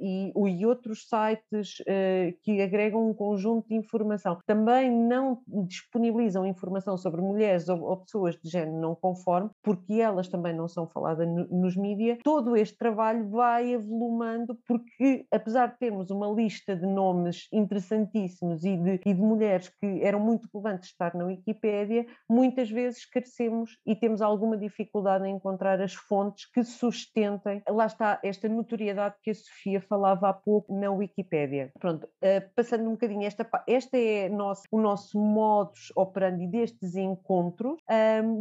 e, 0.00 0.32
e, 0.34 0.66
outros 0.66 1.08
sites 1.08 1.80
uh, 1.80 2.34
que 2.42 2.60
agregam 2.60 3.08
um 3.08 3.14
conjunto 3.14 3.68
de 3.68 3.74
informação. 3.74 4.38
Também 4.46 4.90
não 4.90 5.40
disponibilizam 5.46 6.46
informação 6.46 6.96
sobre 6.96 7.20
mulheres 7.20 7.68
ou, 7.68 7.82
ou 7.82 7.96
pessoas 7.98 8.36
de 8.36 8.48
género 8.48 8.78
não 8.78 8.94
conforme, 8.94 9.50
porque 9.62 9.94
elas 9.94 10.28
também 10.28 10.54
não 10.54 10.68
são 10.68 10.86
faladas 10.86 11.26
no, 11.26 11.46
nos 11.48 11.76
mídias, 11.76 12.18
todo 12.22 12.56
este 12.56 12.76
trabalho 12.76 13.28
vai 13.28 13.74
avolumando, 13.74 14.58
porque 14.66 15.26
apesar 15.30 15.66
de 15.66 15.78
termos 15.78 16.10
uma 16.10 16.28
lista 16.28 16.76
de 16.76 16.86
nomes 16.86 17.48
interessantíssimos 17.52 18.64
e 18.64 18.76
de, 18.76 19.00
e 19.04 19.14
de 19.14 19.20
mulheres 19.20 19.68
que 19.68 20.02
eram 20.02 20.20
muito 20.20 20.48
relevantes 20.52 20.90
estar 20.90 21.14
na 21.14 21.24
Wikipédia, 21.24 22.06
muitas 22.28 22.70
vezes 22.70 23.04
carecemos 23.06 23.78
e 23.86 23.94
temos 23.94 24.22
alguma 24.22 24.56
dificuldade 24.56 25.26
em 25.26 25.34
encontrar 25.34 25.80
as 25.80 25.94
fontes 25.94 26.46
que 26.46 26.62
sustentem, 26.92 27.62
lá 27.68 27.86
está, 27.86 28.20
esta 28.22 28.48
notoriedade 28.48 29.16
que 29.22 29.30
a 29.30 29.34
Sofia 29.34 29.80
falava 29.80 30.28
há 30.28 30.32
pouco 30.32 30.78
na 30.78 30.90
Wikipédia. 30.90 31.72
Pronto, 31.78 32.04
uh, 32.04 32.54
passando 32.54 32.86
um 32.88 32.92
bocadinho, 32.92 33.24
esta, 33.24 33.48
esta 33.66 33.98
é 33.98 34.28
nosso, 34.28 34.62
o 34.70 34.80
nosso 34.80 35.18
modus 35.18 35.92
operandi 35.96 36.46
destes 36.46 36.94
encontros. 36.96 37.78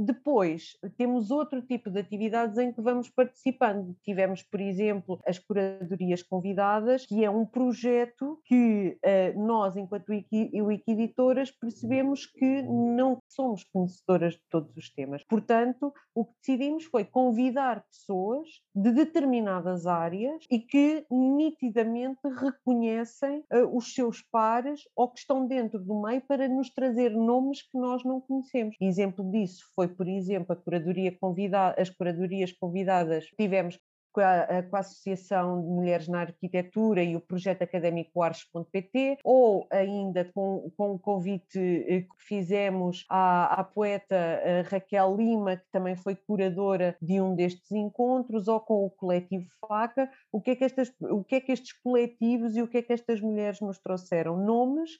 Depois, 0.05 0.77
temos 0.97 1.31
outro 1.31 1.61
tipo 1.61 1.89
de 1.89 1.99
atividades 1.99 2.57
em 2.57 2.71
que 2.71 2.81
vamos 2.81 3.09
participando. 3.09 3.95
Tivemos, 4.03 4.43
por 4.43 4.59
exemplo, 4.59 5.19
as 5.25 5.39
curadorias 5.39 6.23
convidadas, 6.23 7.05
que 7.05 7.23
é 7.23 7.29
um 7.29 7.45
projeto 7.45 8.39
que 8.45 8.97
uh, 9.05 9.39
nós, 9.39 9.75
enquanto 9.75 10.09
wiki, 10.09 10.61
wiki-editoras, 10.61 11.51
percebemos 11.51 12.25
que 12.25 12.61
não 12.63 13.19
somos 13.27 13.63
conhecedoras 13.63 14.33
de 14.33 14.41
todos 14.49 14.75
os 14.75 14.89
temas. 14.89 15.23
Portanto, 15.23 15.93
o 16.15 16.25
que 16.25 16.33
decidimos 16.39 16.85
foi 16.85 17.05
convidar 17.05 17.83
pessoas 17.89 18.40
de 18.75 18.91
determinadas 18.91 19.85
áreas 19.85 20.45
e 20.49 20.59
que 20.59 21.05
nitidamente 21.09 22.19
reconhecem 22.39 23.43
uh, 23.51 23.75
os 23.75 23.93
seus 23.93 24.21
pares 24.21 24.81
ou 24.95 25.09
que 25.09 25.19
estão 25.19 25.45
dentro 25.45 25.79
do 25.79 26.01
meio 26.01 26.21
para 26.21 26.47
nos 26.47 26.69
trazer 26.69 27.11
nomes 27.11 27.61
que 27.61 27.77
nós 27.77 28.03
não 28.03 28.21
conhecemos. 28.21 28.75
Exemplo 28.79 29.29
disso 29.31 29.65
foi, 29.75 29.87
por 29.87 30.07
exemplo, 30.07 30.53
a 30.53 30.55
curadoria 30.55 31.15
convidada, 31.19 31.81
as 31.81 31.89
curadorias 31.89 32.51
convidadas 32.51 33.25
tivemos 33.37 33.79
com 34.11 34.21
a, 34.21 34.63
com 34.63 34.75
a, 34.75 34.79
Associação 34.79 35.61
de 35.61 35.67
Mulheres 35.67 36.07
na 36.07 36.21
Arquitetura 36.21 37.03
e 37.03 37.15
o 37.15 37.21
projeto 37.21 37.61
académico 37.61 38.21
Ars.pt, 38.21 39.17
ou 39.23 39.67
ainda 39.71 40.25
com, 40.33 40.71
com 40.75 40.91
o 40.91 40.99
convite 40.99 41.59
eh, 41.59 42.01
que 42.01 42.07
fizemos 42.17 43.05
à, 43.09 43.59
à 43.59 43.63
poeta 43.63 44.15
eh, 44.15 44.61
Raquel 44.61 45.15
Lima, 45.15 45.57
que 45.57 45.71
também 45.71 45.95
foi 45.95 46.15
curadora 46.15 46.95
de 47.01 47.21
um 47.21 47.35
destes 47.35 47.71
encontros, 47.71 48.47
ou 48.47 48.59
com 48.59 48.85
o 48.85 48.89
coletivo 48.89 49.47
FACA, 49.59 50.09
o 50.31 50.41
que 50.41 50.51
é 50.51 50.55
que, 50.55 50.63
estas, 50.63 50.91
o 50.99 51.23
que, 51.23 51.35
é 51.35 51.41
que 51.41 51.51
estes 51.51 51.73
coletivos 51.73 52.55
e 52.55 52.61
o 52.61 52.67
que 52.67 52.77
é 52.77 52.81
que 52.81 52.93
estas 52.93 53.21
mulheres 53.21 53.61
nos 53.61 53.79
trouxeram? 53.79 54.37
Nomes 54.37 54.91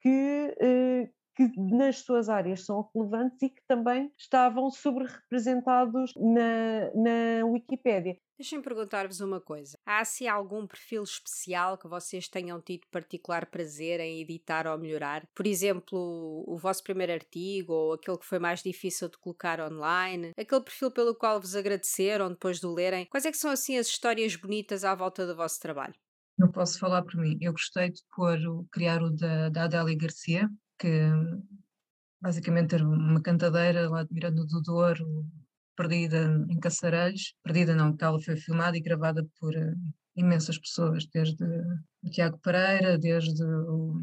que, 0.00 0.56
eh, 0.60 1.08
que 1.48 1.60
nas 1.60 1.98
suas 1.98 2.28
áreas 2.28 2.64
são 2.64 2.88
relevantes 2.94 3.42
e 3.42 3.48
que 3.48 3.62
também 3.66 4.12
estavam 4.18 4.70
sobre-representados 4.70 6.12
na, 6.16 6.90
na 6.94 7.46
Wikipédia. 7.46 8.16
Deixem-me 8.38 8.64
perguntar-vos 8.64 9.20
uma 9.20 9.40
coisa. 9.40 9.78
Há 9.84 10.04
se 10.04 10.26
assim, 10.26 10.28
algum 10.28 10.66
perfil 10.66 11.02
especial 11.02 11.76
que 11.76 11.86
vocês 11.86 12.26
tenham 12.26 12.60
tido 12.60 12.86
particular 12.90 13.46
prazer 13.46 14.00
em 14.00 14.20
editar 14.20 14.66
ou 14.66 14.78
melhorar? 14.78 15.26
Por 15.34 15.46
exemplo, 15.46 16.44
o 16.46 16.56
vosso 16.56 16.82
primeiro 16.82 17.12
artigo 17.12 17.72
ou 17.72 17.92
aquele 17.92 18.16
que 18.16 18.24
foi 18.24 18.38
mais 18.38 18.62
difícil 18.62 19.10
de 19.10 19.18
colocar 19.18 19.60
online? 19.60 20.32
Aquele 20.38 20.64
perfil 20.64 20.90
pelo 20.90 21.14
qual 21.14 21.38
vos 21.38 21.54
agradeceram 21.54 22.30
depois 22.30 22.60
de 22.60 22.66
o 22.66 22.72
lerem? 22.72 23.06
Quais 23.10 23.26
é 23.26 23.30
que 23.30 23.36
são 23.36 23.50
assim 23.50 23.76
as 23.76 23.88
histórias 23.88 24.34
bonitas 24.36 24.84
à 24.84 24.94
volta 24.94 25.26
do 25.26 25.36
vosso 25.36 25.60
trabalho? 25.60 25.94
Não 26.38 26.50
posso 26.50 26.78
falar 26.78 27.02
por 27.02 27.16
mim. 27.16 27.36
Eu 27.42 27.52
gostei 27.52 27.90
de 27.90 28.00
pôr, 28.16 28.38
criar 28.72 29.02
o 29.02 29.10
da, 29.10 29.50
da 29.50 29.64
Adélia 29.64 29.94
Garcia, 29.94 30.48
que 30.80 31.10
basicamente 32.20 32.74
era 32.74 32.84
uma 32.84 33.20
cantadeira 33.20 33.88
lá 33.88 34.02
de 34.02 34.12
Miranda 34.12 34.44
do 34.46 34.60
Douro, 34.62 35.26
perdida 35.76 36.44
em 36.48 36.58
Caçarelhos, 36.58 37.34
perdida 37.44 37.74
não, 37.74 37.96
que 37.96 38.04
ela 38.04 38.20
foi 38.20 38.36
filmada 38.36 38.76
e 38.76 38.80
gravada 38.80 39.26
por 39.38 39.54
uh, 39.54 39.76
imensas 40.16 40.58
pessoas, 40.58 41.06
desde 41.06 41.44
o 42.02 42.10
Tiago 42.10 42.38
Pereira, 42.38 42.98
desde 42.98 43.42
o, 43.44 43.94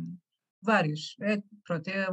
vários. 0.61 1.15
É, 1.21 1.37
pronto, 1.65 1.87
é, 1.87 2.07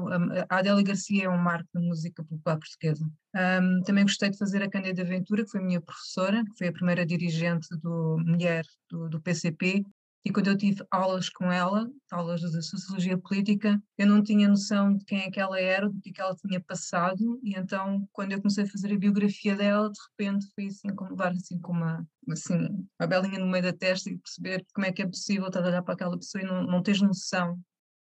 a 0.48 0.59
Adélia 0.59 0.83
Garcia 0.83 1.24
é 1.24 1.29
um 1.29 1.38
marco 1.38 1.68
da 1.72 1.81
música 1.81 2.22
popular 2.24 2.59
portuguesa. 2.59 3.05
Um, 3.35 3.83
também 3.83 4.05
gostei 4.05 4.31
de 4.31 4.38
fazer 4.38 4.62
a 4.62 4.70
Cândida 4.70 5.05
Ventura, 5.05 5.44
que 5.44 5.50
foi 5.50 5.61
minha 5.61 5.81
professora, 5.81 6.44
que 6.44 6.57
foi 6.59 6.68
a 6.68 6.72
primeira 6.72 7.05
dirigente 7.05 7.68
do 7.79 8.18
Mulher 8.24 8.64
do, 8.90 9.09
do 9.09 9.20
PCP, 9.20 9.83
e 10.24 10.32
quando 10.32 10.48
eu 10.48 10.56
tive 10.56 10.82
aulas 10.90 11.28
com 11.28 11.52
ela, 11.52 11.87
aulas 12.10 12.40
de 12.40 12.62
sociologia 12.62 13.18
política, 13.18 13.80
eu 13.98 14.06
não 14.06 14.22
tinha 14.22 14.48
noção 14.48 14.96
de 14.96 15.04
quem 15.04 15.20
é 15.20 15.30
que 15.30 15.38
ela 15.38 15.60
era, 15.60 15.88
do 15.88 16.00
que 16.00 16.18
ela 16.18 16.34
tinha 16.34 16.58
passado, 16.60 17.38
e 17.42 17.54
então 17.58 18.08
quando 18.10 18.32
eu 18.32 18.38
comecei 18.38 18.64
a 18.64 18.66
fazer 18.66 18.92
a 18.92 18.98
biografia 18.98 19.54
dela, 19.54 19.90
de 19.90 19.98
repente 20.10 20.46
fui 20.54 20.68
assim, 20.68 20.88
como 20.94 21.22
assim 21.22 21.60
com 21.60 21.72
uma, 21.72 22.06
assim, 22.30 22.54
uma 22.98 23.06
belinha 23.06 23.38
no 23.38 23.46
meio 23.46 23.64
da 23.64 23.72
testa 23.72 24.08
e 24.08 24.16
perceber 24.16 24.64
como 24.74 24.87
é 24.87 24.92
que 24.92 25.02
é 25.02 25.06
possível 25.06 25.48
estar 25.48 25.62
a 25.62 25.68
olhar 25.68 25.82
para 25.82 25.92
aquela 25.92 26.16
pessoa 26.16 26.42
e 26.42 26.46
não, 26.46 26.62
não 26.62 26.82
tens 26.82 27.02
noção. 27.02 27.60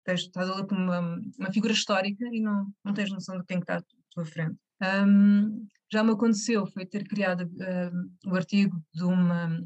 Estás 0.06 0.50
a 0.50 0.54
olhar 0.54 0.66
para 0.66 0.76
uma, 0.76 1.20
uma 1.38 1.52
figura 1.52 1.72
histórica 1.72 2.24
e 2.30 2.40
não, 2.40 2.66
não 2.84 2.92
tens 2.94 3.10
noção 3.10 3.38
de 3.38 3.44
quem 3.44 3.58
está 3.58 3.78
à 3.78 3.82
tua 4.10 4.24
frente. 4.24 4.56
Um, 4.82 5.66
já 5.94 6.02
me 6.02 6.12
aconteceu 6.12 6.66
foi 6.66 6.84
ter 6.84 7.04
criado 7.04 7.42
uh, 7.44 8.30
o 8.30 8.34
artigo 8.34 8.76
de 8.92 9.04
uma, 9.04 9.60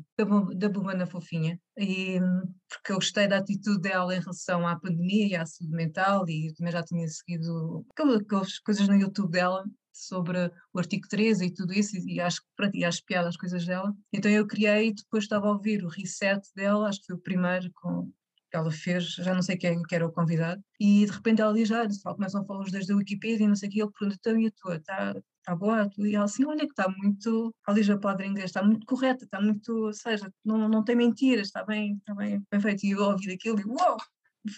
da 0.54 0.68
Bubana 0.68 1.06
Fofinha, 1.06 1.58
e, 1.76 2.20
porque 2.68 2.92
eu 2.92 2.96
gostei 2.96 3.26
da 3.26 3.38
atitude 3.38 3.80
dela 3.80 4.14
em 4.14 4.20
relação 4.20 4.66
à 4.66 4.78
pandemia 4.78 5.26
e 5.26 5.34
à 5.34 5.46
saúde 5.46 5.74
mental, 5.74 6.28
e 6.28 6.52
também 6.54 6.72
já 6.72 6.82
tinha 6.82 7.08
seguido 7.08 7.86
aquelas 7.96 8.58
coisas 8.58 8.86
no 8.86 8.94
YouTube 8.94 9.30
dela 9.30 9.64
sobre 9.90 10.52
o 10.72 10.78
artigo 10.78 11.08
13 11.08 11.46
e 11.46 11.54
tudo 11.54 11.72
isso, 11.72 11.96
e, 11.96 12.20
acho 12.20 12.42
pronto, 12.54 12.76
e 12.76 12.84
acho 12.84 13.04
piada 13.04 13.28
as 13.28 13.36
coisas 13.36 13.64
dela. 13.64 13.92
Então 14.12 14.30
eu 14.30 14.46
criei, 14.46 14.92
depois 14.92 15.24
estava 15.24 15.46
a 15.46 15.52
ouvir 15.52 15.82
o 15.82 15.88
reset 15.88 16.40
dela, 16.54 16.88
acho 16.88 17.00
que 17.00 17.06
foi 17.06 17.16
o 17.16 17.20
primeiro 17.20 17.70
com, 17.74 18.06
que 18.06 18.12
ela 18.56 18.70
fez, 18.70 19.04
já 19.14 19.34
não 19.34 19.42
sei 19.42 19.56
quem 19.56 19.82
que 19.82 19.94
era 19.94 20.06
o 20.06 20.12
convidado, 20.12 20.62
e 20.80 21.04
de 21.04 21.12
repente 21.12 21.42
ela 21.42 21.52
diz, 21.54 21.70
ah, 21.72 21.86
começam 22.14 22.42
a 22.42 22.44
falar 22.44 22.60
os 22.60 22.72
dois 22.72 22.86
da 22.86 22.96
Wikipedia 22.96 23.44
e 23.44 23.48
não 23.48 23.56
sei 23.56 23.68
o 23.68 23.72
que, 23.72 23.82
ele 23.82 23.90
pergunta, 23.90 24.18
então 24.20 24.40
e 24.40 24.46
a 24.46 24.50
tua, 24.50 24.76
está 24.76 25.14
está 25.48 25.56
boa, 25.56 25.90
e 25.98 26.14
ela 26.14 26.26
assim, 26.26 26.44
olha 26.44 26.66
que 26.66 26.72
está 26.72 26.88
muito, 26.88 27.54
a 27.66 27.98
Padre 27.98 28.26
inglês 28.26 28.50
está 28.50 28.62
muito 28.62 28.84
correta, 28.84 29.24
está 29.24 29.40
muito, 29.40 29.86
ou 29.86 29.92
seja, 29.94 30.30
não, 30.44 30.68
não 30.68 30.84
tem 30.84 30.94
mentiras, 30.94 31.46
está 31.46 31.64
bem, 31.64 31.94
está 31.94 32.14
bem, 32.14 32.42
bem 32.50 32.60
feito, 32.60 32.84
e 32.84 32.90
eu 32.90 33.02
ouvi 33.02 33.32
aquilo 33.32 33.58
e 33.58 33.64
uau, 33.64 33.96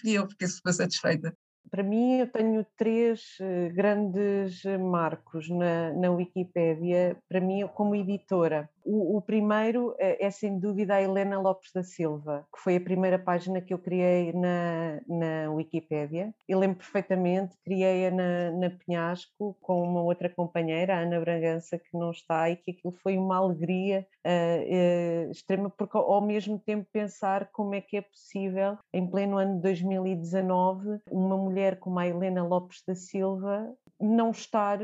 fui 0.00 0.12
eu, 0.12 0.29
fiquei 0.29 0.48
super 0.48 0.72
satisfeita. 0.72 1.33
para 1.70 1.85
mim, 1.85 2.18
eu 2.18 2.26
tenho 2.26 2.66
três 2.76 3.37
uh, 3.40 3.72
grandes 3.72 4.64
marcos 4.81 5.48
na, 5.48 5.92
na 5.92 6.11
Wikipédia, 6.11 7.16
para 7.29 7.40
mim, 7.40 7.64
como 7.74 7.94
editora. 7.94 8.68
O, 8.92 9.18
o, 9.18 9.22
primeiro 9.22 9.94
é, 10.00 10.26
é, 10.26 10.31
sem 10.33 10.59
dúvida 10.59 10.96
a 10.96 11.03
Helena 11.03 11.38
Lopes 11.38 11.70
da 11.72 11.81
Silva, 11.81 12.44
que 12.53 12.61
foi 12.61 12.74
a 12.74 12.81
primeira 12.81 13.20
página 13.20 13.61
que 13.61 13.72
eu 13.72 13.79
criei 13.79 14.33
na, 14.33 15.00
na 15.07 15.50
Wikipédia. 15.53 16.35
Eu 16.48 16.59
lembro 16.59 16.79
perfeitamente, 16.79 17.57
criei-a 17.64 18.11
na, 18.11 18.50
na 18.50 18.70
Penhasco 18.70 19.57
com 19.61 19.81
uma 19.81 20.03
outra 20.03 20.29
companheira, 20.29 20.96
a 20.96 21.03
Ana 21.03 21.20
Bragança, 21.20 21.79
que 21.79 21.96
não 21.96 22.11
está, 22.11 22.50
e 22.50 22.57
que 22.57 22.72
aquilo 22.72 22.92
foi 23.00 23.16
uma 23.16 23.37
alegria 23.37 24.05
uh, 24.26 25.29
uh, 25.29 25.31
extrema, 25.31 25.70
porque 25.70 25.96
ao 25.96 26.20
mesmo 26.20 26.59
tempo 26.59 26.88
pensar 26.92 27.48
como 27.53 27.76
é 27.76 27.81
que 27.81 27.96
é 27.96 28.00
possível, 28.00 28.76
em 28.92 29.09
pleno 29.09 29.38
ano 29.38 29.55
de 29.55 29.62
2019, 29.62 30.98
uma 31.12 31.37
mulher 31.37 31.79
como 31.79 31.96
a 32.00 32.09
Helena 32.09 32.42
Lopes 32.42 32.83
da 32.85 32.96
Silva 32.96 33.72
não 34.00 34.31
estar, 34.31 34.79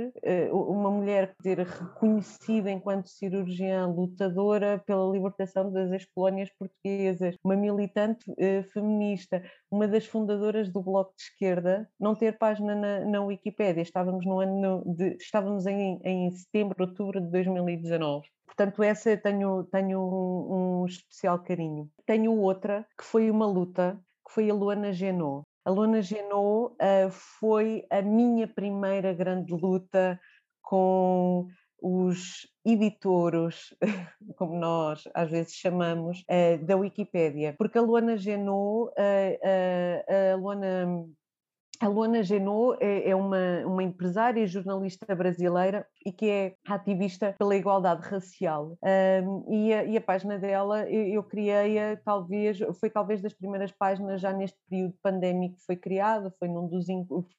uma 0.53 0.90
mulher 0.90 1.35
ter 1.42 1.59
reconhecida 1.61 2.71
enquanto 2.71 3.09
cirurgiã 3.09 3.88
lutadora 3.97 4.83
pela 4.87 5.11
libertação 5.11 5.73
das 5.73 5.91
ex-colónias 5.91 6.51
portuguesas, 6.59 7.37
uma 7.43 7.57
militante 7.57 8.31
uh, 8.31 8.63
feminista, 8.73 9.43
uma 9.71 9.89
das 9.89 10.07
fundadoras 10.07 10.71
do 10.71 10.83
Bloco 10.83 11.15
de 11.17 11.23
Esquerda, 11.23 11.89
não 11.99 12.15
ter 12.15 12.39
página 12.39 12.75
na, 12.75 13.05
na 13.05 13.23
Wikipédia. 13.23 13.83
Estávamos 13.83 14.25
no 14.25 14.41
ano 14.41 14.83
de, 14.87 15.17
estávamos 15.17 15.67
em, 15.67 16.01
em 16.05 16.31
setembro, 16.31 16.77
outubro 16.85 17.21
de 17.21 17.31
2019. 17.31 18.27
Portanto, 18.47 18.83
essa 18.83 19.17
tenho, 19.17 19.65
tenho 19.65 20.01
um, 20.01 20.83
um 20.83 20.87
especial 20.87 21.39
carinho. 21.41 21.91
Tenho 22.07 22.33
outra 22.33 22.87
que 22.97 23.05
foi 23.05 23.31
uma 23.31 23.47
luta, 23.47 24.01
que 24.27 24.33
foi 24.33 24.51
a 24.51 24.55
Luana 24.55 24.93
Genot. 24.93 25.45
A 25.65 25.71
Luana 25.71 26.01
Genot 26.01 26.75
uh, 26.75 27.11
foi 27.11 27.85
a 27.91 28.01
minha 28.01 28.47
primeira 28.47 29.13
grande 29.13 29.53
luta 29.53 30.19
com 30.63 31.49
os 31.81 32.47
editores, 32.65 33.75
como 34.37 34.59
nós 34.59 35.05
às 35.15 35.31
vezes 35.31 35.55
chamamos, 35.55 36.25
uh, 36.31 36.65
da 36.65 36.77
Wikipédia, 36.77 37.55
porque 37.59 37.79
a 37.79 37.83
Luana 37.83 38.17
Genot, 38.17 38.91
uh, 38.91 38.93
uh, 38.93 40.33
a 40.33 40.37
Luana 40.37 41.07
a 41.81 41.89
Luana 41.89 42.23
Genot 42.23 42.79
é, 42.81 43.11
é, 43.11 43.15
uma, 43.15 43.65
uma 43.67 43.83
empresária 43.83 44.41
e 44.41 44.47
jornalista 44.47 45.15
brasileira 45.15 45.87
e 46.05 46.12
que 46.12 46.29
é 46.31 46.55
ativista 46.67 47.35
pela 47.39 47.57
igualdade 47.57 48.07
racial. 48.09 48.77
Um, 48.83 49.53
e, 49.53 49.73
a, 49.73 49.85
e, 49.85 49.97
a, 49.97 50.01
página 50.01 50.39
dela, 50.39 50.89
eu, 50.89 51.07
eu 51.07 51.23
criei-a 51.23 51.97
talvez, 52.05 52.59
foi 52.79 52.91
talvez 52.91 53.21
das 53.21 53.35
primeiras 53.35 53.73
páginas 53.73 54.21
já 54.21 54.33
neste 54.33 54.59
período 54.69 54.95
pandémico 55.03 55.57
que 55.57 55.65
foi 55.65 55.77
criada, 55.77 56.33
foi 56.39 56.49
num 56.49 56.67
dos, 56.67 56.87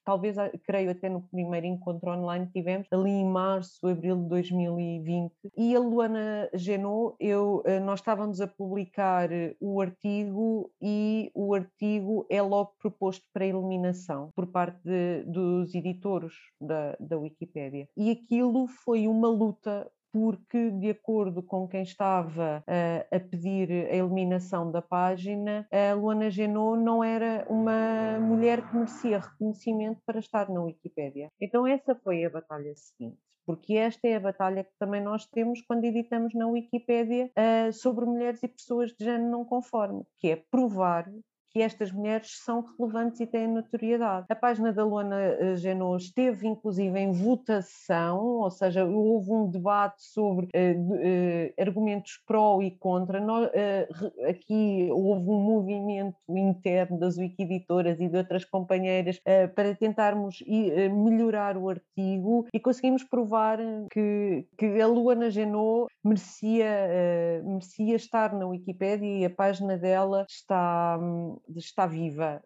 talvez 0.04 0.36
creio 0.64 0.90
até 0.90 1.08
no 1.08 1.22
primeiro 1.22 1.66
encontro 1.66 2.10
online 2.10 2.46
que 2.46 2.52
tivemos, 2.52 2.86
ali 2.92 3.10
em 3.10 3.24
março, 3.24 3.86
abril 3.86 4.16
de 4.16 4.28
2020. 4.28 5.32
E 5.56 5.74
a 5.74 5.80
Luana 5.80 6.48
Genot, 6.54 7.16
eu, 7.18 7.62
eh, 7.64 7.80
nós 7.80 8.00
estávamos 8.00 8.40
a 8.40 8.46
publicar 8.46 9.28
o 9.60 9.80
artigo 9.80 10.70
e 10.80 11.30
o 11.34 11.54
artigo 11.54 12.26
é 12.30 12.42
logo 12.42 12.74
proposto 12.80 13.24
para 13.32 13.46
eliminação 13.46 14.27
por 14.34 14.46
parte 14.46 14.80
de, 14.84 15.24
dos 15.24 15.74
editores 15.74 16.34
da, 16.60 16.96
da 16.98 17.18
Wikipédia. 17.18 17.88
E 17.96 18.10
aquilo 18.10 18.66
foi 18.66 19.06
uma 19.06 19.28
luta 19.28 19.90
porque, 20.12 20.70
de 20.70 20.90
acordo 20.90 21.42
com 21.42 21.68
quem 21.68 21.82
estava 21.82 22.64
uh, 22.66 23.16
a 23.16 23.20
pedir 23.20 23.70
a 23.70 23.94
eliminação 23.94 24.70
da 24.70 24.80
página, 24.80 25.66
a 25.70 25.94
Luana 25.94 26.30
Genot 26.30 26.82
não 26.82 27.04
era 27.04 27.46
uma 27.48 28.18
mulher 28.18 28.66
que 28.66 28.74
merecia 28.74 29.20
reconhecimento 29.20 30.00
para 30.06 30.18
estar 30.18 30.48
na 30.48 30.62
Wikipédia. 30.62 31.28
Então, 31.40 31.66
essa 31.66 31.94
foi 31.94 32.24
a 32.24 32.30
batalha 32.30 32.74
seguinte. 32.74 33.18
Porque 33.46 33.74
esta 33.74 34.06
é 34.06 34.16
a 34.16 34.20
batalha 34.20 34.62
que 34.62 34.72
também 34.78 35.02
nós 35.02 35.24
temos 35.26 35.62
quando 35.62 35.84
editamos 35.84 36.34
na 36.34 36.46
Wikipédia 36.48 37.30
uh, 37.30 37.72
sobre 37.72 38.04
mulheres 38.04 38.42
e 38.42 38.48
pessoas 38.48 38.90
de 38.92 39.04
género 39.04 39.30
não 39.30 39.44
conforme, 39.44 40.04
que 40.18 40.30
é 40.30 40.36
provar 40.36 41.10
que 41.58 41.62
estas 41.62 41.90
mulheres 41.90 42.38
são 42.44 42.64
relevantes 42.78 43.18
e 43.18 43.26
têm 43.26 43.48
notoriedade. 43.48 44.26
A 44.28 44.36
página 44.36 44.72
da 44.72 44.84
Luana 44.84 45.16
eh, 45.16 45.56
Genot 45.56 46.04
esteve 46.04 46.46
inclusive 46.46 46.96
em 46.96 47.10
votação, 47.10 48.20
ou 48.42 48.50
seja, 48.50 48.84
houve 48.84 49.32
um 49.32 49.50
debate 49.50 50.00
sobre 50.04 50.46
uh, 50.46 50.48
uh, 50.48 51.60
argumentos 51.60 52.22
pró 52.24 52.62
e 52.62 52.70
contra. 52.70 53.20
uh, 53.20 54.28
aqui 54.30 54.88
houve 54.92 55.28
um 55.28 55.40
movimento 55.40 56.16
interno 56.28 56.96
das 56.96 57.18
wikiditoras 57.18 58.00
e 58.00 58.08
de 58.08 58.16
outras 58.16 58.44
companheiras 58.44 59.20
para 59.56 59.74
tentarmos 59.74 60.42
melhorar 60.46 61.56
o 61.56 61.68
artigo 61.68 62.46
e 62.54 62.60
conseguimos 62.60 63.02
provar 63.02 63.58
que, 63.90 64.46
que 64.56 64.80
a 64.80 64.86
Luana 64.86 65.28
Genot 65.28 65.92
merecia, 66.04 67.42
merecia 67.44 67.96
estar 67.96 68.32
na 68.32 68.46
Wikipédia 68.46 69.18
e 69.18 69.24
a 69.24 69.30
página 69.30 69.76
dela 69.76 70.24
está 70.28 70.98
hum, 71.48 71.54
está 71.56 71.86
viva. 71.86 72.42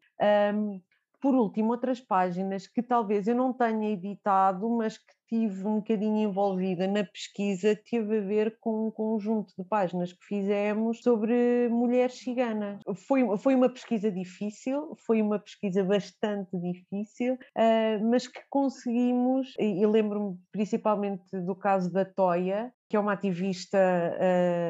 Um, 0.55 0.81
por 1.23 1.37
último, 1.37 1.71
outras 1.71 2.01
páginas 2.01 2.67
que 2.67 2.83
talvez 2.83 3.29
eu 3.29 3.37
não 3.37 3.53
tenha 3.53 3.91
editado, 3.91 4.69
mas 4.69 4.99
que 4.99 5.13
tive 5.29 5.67
um 5.67 5.77
bocadinho 5.77 6.29
envolvida 6.29 6.87
na 6.89 7.05
pesquisa, 7.05 7.75
teve 7.89 8.19
a 8.19 8.21
ver 8.21 8.59
com 8.61 8.89
um 8.89 8.91
conjunto 8.91 9.55
de 9.57 9.65
páginas 9.65 10.13
que 10.13 10.27
fizemos 10.27 11.01
sobre 11.01 11.69
mulheres 11.71 12.19
ciganas. 12.19 12.83
Foi, 13.07 13.39
foi 13.39 13.55
uma 13.55 13.71
pesquisa 13.71 14.11
difícil, 14.11 14.95
foi 15.07 15.23
uma 15.23 15.39
pesquisa 15.39 15.83
bastante 15.85 16.59
difícil, 16.59 17.35
uh, 17.35 18.11
mas 18.11 18.27
que 18.27 18.43
conseguimos, 18.51 19.55
e, 19.59 19.81
e 19.81 19.87
lembro-me 19.87 20.37
principalmente 20.51 21.25
do 21.41 21.55
caso 21.55 21.91
da 21.91 22.05
Toia, 22.05 22.71
que 22.93 22.97
é 22.97 23.01
uma 23.01 23.15
ativista, 23.15 23.79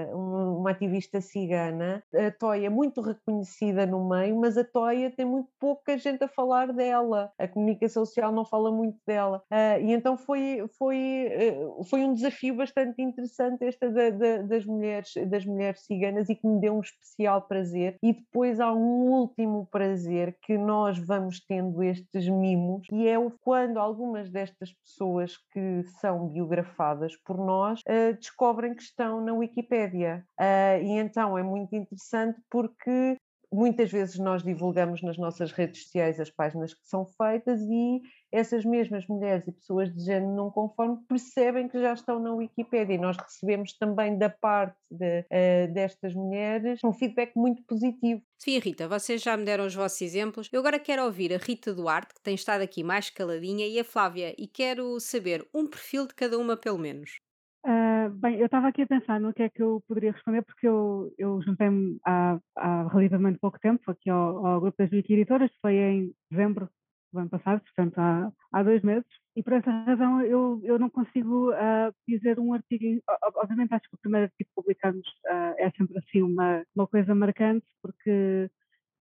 uh, 0.09 0.57
uma 0.57 0.71
ativista 0.71 1.21
cigana. 1.21 2.05
A 2.15 2.31
Toia 2.31 2.69
é 2.69 2.71
muito 2.71 3.01
reconhecida 3.01 3.85
no 3.85 4.09
meio, 4.09 4.39
mas 4.39 4.57
a 4.57 4.63
Toia 4.63 5.11
tem 5.11 5.27
muito 5.27 5.49
pouca 5.59 5.99
gente 5.99 6.23
a 6.23 6.29
falar 6.29 6.73
dela. 6.73 7.33
A 7.37 7.49
comunicação 7.49 8.07
social 8.07 8.31
não 8.31 8.45
fala 8.45 8.71
muito 8.71 8.97
dela. 9.05 9.43
Uh, 9.51 9.85
e 9.85 9.93
então 9.93 10.17
foi, 10.17 10.65
foi, 10.79 11.33
uh, 11.37 11.83
foi 11.83 12.05
um 12.05 12.15
desafio 12.15 12.55
bastante 12.55 13.03
interessante 13.03 13.65
esta 13.65 13.91
da, 13.91 14.11
da, 14.11 14.43
das, 14.43 14.65
mulheres, 14.65 15.15
das 15.27 15.45
mulheres 15.45 15.81
ciganas 15.81 16.29
e 16.29 16.37
que 16.37 16.47
me 16.47 16.61
deu 16.61 16.77
um 16.77 16.81
especial 16.81 17.43
prazer. 17.43 17.97
E 18.01 18.13
depois 18.13 18.61
há 18.61 18.73
um 18.73 19.11
último 19.11 19.67
prazer 19.67 20.39
que 20.43 20.57
nós 20.57 20.97
vamos 20.97 21.45
tendo 21.45 21.83
estes 21.83 22.29
mimos, 22.29 22.87
e 22.93 23.09
é 23.09 23.17
quando 23.41 23.79
algumas 23.79 24.31
destas 24.31 24.73
pessoas 24.73 25.37
que 25.53 25.83
são 26.01 26.29
biografadas 26.29 27.17
por 27.25 27.37
nós 27.37 27.81
descobrem 28.13 28.75
que 28.75 28.83
estão 28.83 29.21
na 29.21 29.33
Wikipédia. 29.33 30.25
Uh, 30.41 30.83
e 30.83 30.99
então 30.99 31.37
é 31.37 31.43
muito 31.43 31.75
interessante 31.75 32.41
porque 32.51 33.17
muitas 33.53 33.91
vezes 33.91 34.19
nós 34.19 34.43
divulgamos 34.43 35.03
nas 35.03 35.19
nossas 35.19 35.53
redes 35.53 35.83
sociais 35.83 36.19
as 36.19 36.31
páginas 36.31 36.73
que 36.73 36.87
são 36.87 37.05
feitas 37.05 37.61
e 37.61 38.01
essas 38.33 38.65
mesmas 38.65 39.07
mulheres 39.07 39.47
e 39.47 39.53
pessoas 39.53 39.93
de 39.93 40.03
género 40.03 40.35
não 40.35 40.51
conforme 40.51 40.97
percebem 41.07 41.69
que 41.69 41.79
já 41.79 41.93
estão 41.93 42.19
na 42.19 42.33
Wikipédia 42.33 42.95
e 42.95 42.99
nós 42.99 43.17
recebemos 43.19 43.75
também 43.75 44.17
da 44.17 44.31
parte 44.31 44.77
de, 44.91 45.21
uh, 45.21 45.73
destas 45.73 46.15
mulheres 46.15 46.81
um 46.83 46.95
feedback 46.95 47.37
muito 47.37 47.63
positivo. 47.65 48.23
Sofia 48.39 48.59
Rita, 48.59 48.89
vocês 48.89 49.23
já 49.23 49.37
me 49.37 49.45
deram 49.45 49.67
os 49.67 49.75
vossos 49.75 50.01
exemplos. 50.01 50.49
Eu 50.51 50.61
agora 50.61 50.79
quero 50.79 51.05
ouvir 51.05 51.35
a 51.35 51.37
Rita 51.37 51.75
Duarte, 51.75 52.15
que 52.15 52.23
tem 52.23 52.35
estado 52.35 52.63
aqui 52.63 52.83
mais 52.83 53.11
caladinha, 53.11 53.67
e 53.67 53.79
a 53.79 53.85
Flávia, 53.85 54.35
e 54.39 54.49
quero 54.49 54.99
saber 54.99 55.47
um 55.55 55.67
perfil 55.67 56.07
de 56.07 56.15
cada 56.15 56.39
uma 56.39 56.57
pelo 56.57 56.79
menos. 56.79 57.21
Uh, 57.65 58.11
bem, 58.17 58.41
eu 58.41 58.47
estava 58.47 58.67
aqui 58.69 58.83
a 58.83 58.87
pensar 58.87 59.21
no 59.21 59.33
que 59.33 59.43
é 59.43 59.49
que 59.49 59.63
eu 59.63 59.83
poderia 59.87 60.11
responder, 60.11 60.43
porque 60.43 60.67
eu, 60.67 61.15
eu 61.17 61.41
juntei-me 61.43 61.97
há, 62.05 62.37
há, 62.57 62.89
relativamente 62.89 63.39
pouco 63.39 63.59
tempo 63.61 63.89
aqui 63.89 64.11
ao, 64.11 64.45
ao 64.45 64.61
grupo 64.61 64.77
das 64.79 64.91
Wiki 64.91 65.13
Editoras, 65.13 65.51
foi 65.61 65.77
em 65.77 66.13
dezembro 66.29 66.69
do 67.13 67.21
ano 67.21 67.31
passado, 67.31 67.61
portanto 67.61 67.99
há, 67.99 68.33
há 68.53 68.63
dois 68.65 68.83
meses, 68.83 69.07
e 69.37 69.45
por 69.45 69.53
essa 69.53 69.71
razão 69.71 70.23
eu, 70.23 70.61
eu 70.65 70.77
não 70.77 70.91
consigo 70.91 71.53
uh, 71.53 71.95
dizer 72.09 72.41
um 72.41 72.53
artigo, 72.53 73.01
obviamente 73.37 73.75
acho 73.75 73.89
que 73.89 73.95
o 73.95 74.01
primeiro 74.01 74.25
artigo 74.25 74.49
que 74.49 74.55
publicamos 74.57 75.07
uh, 75.27 75.55
é 75.59 75.71
sempre 75.77 75.99
assim 75.99 76.23
uma, 76.23 76.65
uma 76.75 76.89
coisa 76.89 77.15
marcante, 77.15 77.65
porque 77.81 78.51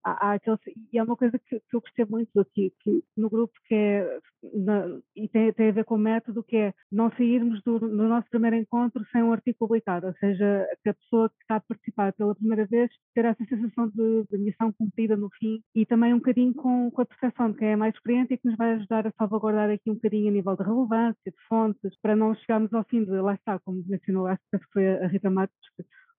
há, 0.03 0.29
há 0.29 0.33
aqueles, 0.33 0.59
e 0.91 0.97
é 0.97 1.03
uma 1.03 1.15
coisa 1.15 1.37
que, 1.39 1.59
que 1.59 1.75
eu 1.75 1.81
gostei 1.81 2.05
muito 2.05 2.39
aqui, 2.39 2.73
que 2.81 3.03
no 3.17 3.29
grupo, 3.29 3.53
que 3.65 3.75
é, 3.75 4.19
na, 4.53 4.99
e 5.15 5.27
tem, 5.27 5.51
tem 5.53 5.69
a 5.69 5.71
ver 5.73 5.85
com 5.85 5.95
o 5.95 5.97
método, 5.97 6.43
que 6.43 6.57
é 6.57 6.73
não 6.91 7.11
sairmos 7.11 7.61
do, 7.63 7.79
nosso 7.79 8.29
primeiro 8.29 8.55
encontro 8.55 9.05
sem 9.11 9.23
um 9.23 9.31
artigo 9.31 9.57
publicado, 9.59 10.07
ou 10.07 10.13
seja, 10.15 10.67
que 10.83 10.89
a 10.89 10.93
pessoa 10.93 11.29
que 11.29 11.35
está 11.41 11.55
a 11.57 11.61
participar 11.61 12.13
pela 12.13 12.35
primeira 12.35 12.65
vez 12.65 12.89
ter 13.13 13.25
essa 13.25 13.43
sensação 13.45 13.89
de, 13.89 14.25
de 14.29 14.37
missão 14.37 14.71
cumprida 14.73 15.15
no 15.17 15.29
fim 15.39 15.61
e 15.75 15.85
também 15.85 16.13
um 16.13 16.17
bocadinho 16.17 16.53
com, 16.53 16.89
com 16.91 17.01
a 17.01 17.05
percepção 17.05 17.51
de 17.51 17.57
quem 17.57 17.69
é 17.69 17.75
mais 17.75 17.93
experiente 17.93 18.33
e 18.33 18.37
que 18.37 18.47
nos 18.47 18.57
vai 18.57 18.73
ajudar 18.73 19.07
a 19.07 19.11
salvaguardar 19.11 19.69
aqui 19.69 19.89
um 19.89 19.95
bocadinho 19.95 20.29
a 20.29 20.31
nível 20.31 20.55
de 20.55 20.63
relevância, 20.63 21.19
de 21.25 21.47
fontes, 21.47 21.97
para 22.01 22.15
não 22.15 22.35
chegarmos 22.35 22.73
ao 22.73 22.83
fim 22.85 23.03
de, 23.03 23.11
lá 23.11 23.33
está, 23.33 23.59
como 23.59 23.83
mencionou, 23.87 24.27
acho 24.27 24.41
que 24.51 24.59
foi 24.71 24.87
a 24.87 25.07
Rita 25.07 25.29
Matos, 25.29 25.55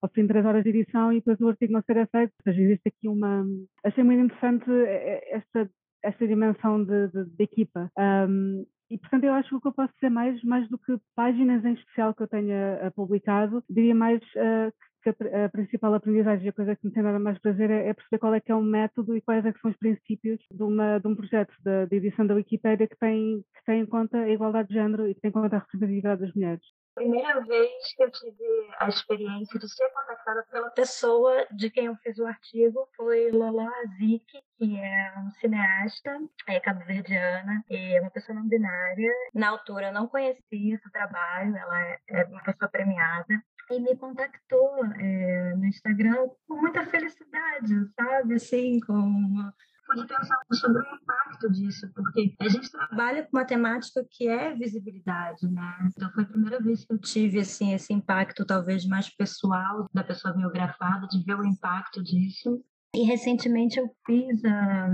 ao 0.01 0.09
fim 0.09 0.23
de 0.23 0.29
três 0.29 0.45
horas 0.45 0.63
de 0.63 0.69
edição 0.69 1.11
e 1.11 1.17
depois 1.17 1.39
o 1.39 1.49
artigo 1.49 1.73
não 1.73 1.81
ser 1.83 1.97
aceito. 1.97 2.33
Ou 2.39 2.43
seja, 2.43 2.61
existe 2.61 2.87
aqui 2.87 3.07
uma. 3.07 3.45
Achei 3.83 4.03
muito 4.03 4.25
interessante 4.25 4.69
eh, 4.69 5.29
eh, 5.31 5.37
esta 5.37 5.69
esta 6.03 6.27
dimensão 6.27 6.83
de, 6.83 7.07
de, 7.09 7.25
de 7.25 7.43
equipa. 7.43 7.91
Um, 7.97 8.65
e, 8.89 8.97
portanto, 8.97 9.23
eu 9.23 9.33
acho 9.33 9.49
que 9.49 9.55
o 9.55 9.61
que 9.61 9.67
eu 9.67 9.73
posso 9.73 9.93
dizer 9.93 10.09
mais, 10.09 10.43
mais 10.43 10.67
do 10.67 10.77
que 10.77 10.97
páginas 11.15 11.63
em 11.63 11.73
especial 11.73 12.13
que 12.13 12.23
eu 12.23 12.27
tenha 12.27 12.79
uh, 12.85 12.91
publicado, 12.91 13.63
diria 13.69 13.95
mais 13.95 14.21
uh, 14.21 14.71
que 14.71 14.90
a, 15.09 15.45
a, 15.45 15.49
principal 15.49 15.93
aprendizagem, 15.93 16.49
a 16.49 16.53
coisa 16.53 16.75
que 16.75 16.85
me 16.85 16.93
tem 16.93 17.03
dado 17.03 17.19
mais 17.19 17.37
prazer 17.39 17.69
é, 17.69 17.89
é, 17.89 17.93
perceber 17.93 18.19
qual 18.19 18.33
é 18.33 18.39
que 18.39 18.51
é 18.51 18.55
o 18.55 18.61
método 18.61 19.15
e 19.15 19.21
quais 19.21 19.45
é 19.45 19.51
são 19.61 19.71
os 19.71 19.77
princípios 19.77 20.39
de, 20.51 20.63
uma, 20.63 20.99
de 20.99 21.07
um 21.07 21.15
projeto 21.15 21.53
de, 21.63 21.87
de 21.87 21.95
edição 21.97 22.25
da 22.25 22.35
Wikipédia 22.35 22.87
que 22.87 22.97
tem, 22.97 23.43
que 23.55 23.65
tem 23.65 23.81
em 23.81 23.85
conta 23.85 24.17
a 24.17 24.29
igualdade 24.29 24.69
de 24.69 24.75
género 24.75 25.07
e 25.07 25.15
que 25.15 25.21
tem 25.21 25.29
em 25.29 25.33
conta 25.33 25.55
a 25.55 25.59
representatividade 25.59 26.21
das 26.21 26.33
mulheres 26.33 26.65
primeira 26.93 27.41
vez 27.41 27.93
que 27.95 28.03
eu 28.03 28.11
tive 28.11 28.69
a 28.79 28.89
experiência 28.89 29.59
de 29.59 29.67
ser 29.67 29.89
contactada 29.89 30.45
pela 30.51 30.69
pessoa 30.71 31.47
de 31.51 31.69
quem 31.69 31.85
eu 31.85 31.95
fiz 31.97 32.17
o 32.19 32.25
artigo 32.25 32.87
foi 32.95 33.31
Lolo 33.31 33.61
Azik, 33.61 34.25
que 34.57 34.79
é 34.79 35.13
um 35.17 35.31
cineasta, 35.31 36.19
é 36.47 36.59
cabo-verdiana, 36.59 37.63
e 37.69 37.97
é 37.97 38.01
uma 38.01 38.11
pessoa 38.11 38.37
não 38.37 38.47
binária. 38.47 39.11
Na 39.33 39.49
altura 39.49 39.87
eu 39.87 39.93
não 39.93 40.07
conhecia 40.07 40.75
esse 40.75 40.91
trabalho, 40.91 41.55
ela 41.55 41.81
é, 41.87 41.99
é 42.09 42.25
uma 42.25 42.43
pessoa 42.43 42.69
premiada, 42.69 43.41
me 43.81 43.95
contactou 43.95 44.85
é, 44.85 45.55
no 45.55 45.65
Instagram 45.65 46.27
com 46.47 46.61
muita 46.61 46.85
felicidade, 46.85 47.73
sabe? 47.95 48.35
Assim, 48.35 48.79
com 48.81 49.51
pude 49.93 50.07
pensar 50.07 50.37
sobre 50.53 50.81
o 50.81 50.95
impacto 50.95 51.51
disso, 51.51 51.91
porque 51.93 52.35
a 52.39 52.47
gente 52.47 52.71
trabalha 52.71 53.23
com 53.23 53.37
uma 53.37 53.45
temática 53.45 54.05
que 54.09 54.27
é 54.27 54.55
visibilidade, 54.55 55.47
né? 55.49 55.89
Então 55.89 56.09
foi 56.11 56.23
a 56.23 56.27
primeira 56.27 56.59
vez 56.61 56.85
que 56.85 56.93
eu 56.93 56.97
tive 56.97 57.39
assim 57.39 57.73
esse 57.73 57.93
impacto 57.93 58.45
talvez 58.45 58.85
mais 58.85 59.09
pessoal 59.09 59.89
da 59.93 60.03
pessoa 60.03 60.33
biografada, 60.33 61.07
de 61.07 61.23
ver 61.23 61.37
o 61.37 61.45
impacto 61.45 62.01
disso. 62.03 62.63
E 62.93 63.03
recentemente 63.03 63.79
eu 63.79 63.89
fiz 64.05 64.43
a, 64.43 64.89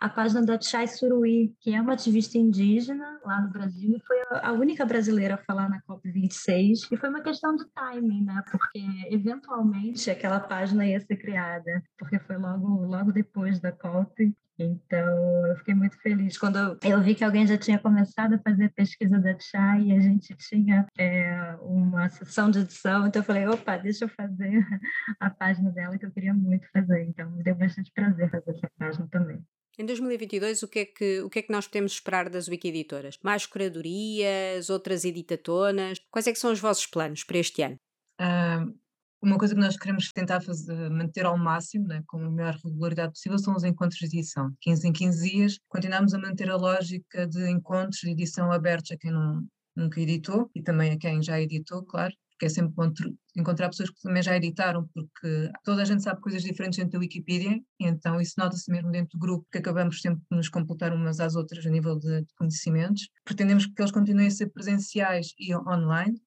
a 0.00 0.08
página 0.08 0.44
da 0.44 0.60
Chai 0.60 0.88
Suruí, 0.88 1.54
que 1.60 1.72
é 1.72 1.80
uma 1.80 1.92
ativista 1.92 2.36
indígena 2.36 3.20
lá 3.24 3.40
no 3.40 3.52
Brasil, 3.52 3.94
e 3.96 4.04
foi 4.04 4.16
a, 4.42 4.52
única 4.52 4.84
brasileira 4.84 5.34
a 5.34 5.44
falar 5.44 5.68
na 5.68 5.80
COP26. 5.82 6.88
E 6.90 6.96
foi 6.96 7.08
uma 7.08 7.22
questão 7.22 7.54
de 7.54 7.64
timing, 7.72 8.24
né? 8.24 8.42
Porque 8.50 8.80
eventualmente 9.10 10.10
aquela 10.10 10.40
página 10.40 10.84
ia 10.84 10.98
ser 10.98 11.16
criada, 11.18 11.80
porque 11.96 12.18
foi 12.18 12.36
logo, 12.36 12.66
logo 12.84 13.12
depois 13.12 13.60
da 13.60 13.70
COP. 13.70 14.34
Então, 14.62 15.46
eu 15.46 15.56
fiquei 15.56 15.74
muito 15.74 15.96
feliz 16.00 16.36
quando 16.36 16.78
eu 16.84 17.02
vi 17.02 17.14
que 17.14 17.24
alguém 17.24 17.46
já 17.46 17.56
tinha 17.56 17.78
começado 17.78 18.34
a 18.34 18.38
fazer 18.38 18.66
a 18.66 18.70
pesquisa 18.70 19.18
da 19.18 19.38
Chá 19.38 19.78
e 19.78 19.92
a 19.92 20.00
gente 20.00 20.34
tinha 20.36 20.86
é, 20.98 21.56
uma 21.60 22.08
sessão 22.10 22.50
de 22.50 22.60
edição. 22.60 23.06
Então, 23.06 23.20
eu 23.20 23.26
falei: 23.26 23.46
opa, 23.46 23.76
deixa 23.78 24.04
eu 24.04 24.08
fazer 24.08 24.50
a 25.18 25.30
página 25.30 25.70
dela, 25.70 25.96
que 25.98 26.06
eu 26.06 26.10
queria 26.12 26.34
muito 26.34 26.66
fazer. 26.72 27.04
Então, 27.04 27.30
me 27.30 27.42
deu 27.42 27.54
bastante 27.54 27.90
prazer 27.92 28.30
fazer 28.30 28.50
essa 28.50 28.70
página 28.78 29.08
também. 29.10 29.42
Em 29.78 29.86
2022, 29.86 30.62
o 30.62 30.68
que, 30.68 30.78
é 30.80 30.84
que, 30.84 31.20
o 31.22 31.30
que 31.30 31.38
é 31.38 31.42
que 31.42 31.52
nós 31.52 31.66
podemos 31.66 31.92
esperar 31.92 32.28
das 32.28 32.48
Wikiditoras? 32.48 33.18
Mais 33.22 33.46
curadorias, 33.46 34.68
outras 34.68 35.06
editatonas? 35.06 35.98
Quais 36.10 36.26
é 36.26 36.32
que 36.32 36.38
são 36.38 36.52
os 36.52 36.60
vossos 36.60 36.86
planos 36.86 37.24
para 37.24 37.38
este 37.38 37.62
ano? 37.62 37.76
Uh, 38.20 38.78
uma 39.22 39.38
coisa 39.38 39.54
que 39.54 39.60
nós 39.60 39.76
queremos 39.76 40.10
tentar 40.12 40.40
fazer, 40.40 40.90
manter 40.90 41.26
ao 41.26 41.36
máximo, 41.36 41.86
né, 41.86 42.02
com 42.06 42.18
a 42.18 42.30
maior 42.30 42.54
regularidade 42.64 43.12
possível, 43.12 43.38
são 43.38 43.54
os 43.54 43.64
encontros 43.64 43.98
de 43.98 44.06
edição. 44.06 44.50
15 44.60 44.88
em 44.88 44.92
15 44.92 45.30
dias, 45.30 45.58
continuamos 45.68 46.14
a 46.14 46.18
manter 46.18 46.50
a 46.50 46.56
lógica 46.56 47.26
de 47.26 47.50
encontros 47.50 48.00
de 48.00 48.10
edição 48.10 48.50
abertos 48.50 48.90
a 48.92 48.96
quem 48.96 49.10
não, 49.10 49.46
nunca 49.76 50.00
editou 50.00 50.50
e 50.54 50.62
também 50.62 50.92
a 50.92 50.98
quem 50.98 51.22
já 51.22 51.40
editou, 51.40 51.84
claro, 51.84 52.14
porque 52.30 52.46
é 52.46 52.48
sempre 52.48 52.72
bom 52.74 52.90
encontrar 53.36 53.68
pessoas 53.68 53.90
que 53.90 54.00
também 54.00 54.22
já 54.22 54.34
editaram, 54.34 54.88
porque 54.94 55.50
toda 55.62 55.82
a 55.82 55.84
gente 55.84 56.02
sabe 56.02 56.22
coisas 56.22 56.42
diferentes 56.42 56.78
dentro 56.78 56.92
da 56.92 56.98
Wikipedia, 56.98 57.60
então 57.78 58.18
isso 58.18 58.34
nota-se 58.38 58.70
mesmo 58.70 58.90
dentro 58.90 59.18
do 59.18 59.20
grupo, 59.20 59.46
que 59.52 59.58
acabamos 59.58 60.00
sempre 60.00 60.22
de 60.30 60.36
nos 60.36 60.48
completar 60.48 60.94
umas 60.94 61.20
às 61.20 61.36
outras 61.36 61.66
a 61.66 61.70
nível 61.70 61.98
de, 61.98 62.22
de 62.22 62.34
conhecimentos. 62.36 63.08
Pretendemos 63.24 63.66
que 63.66 63.74
eles 63.78 63.92
continuem 63.92 64.28
a 64.28 64.30
ser 64.30 64.48
presenciais 64.48 65.34
e 65.38 65.54
online, 65.54 66.18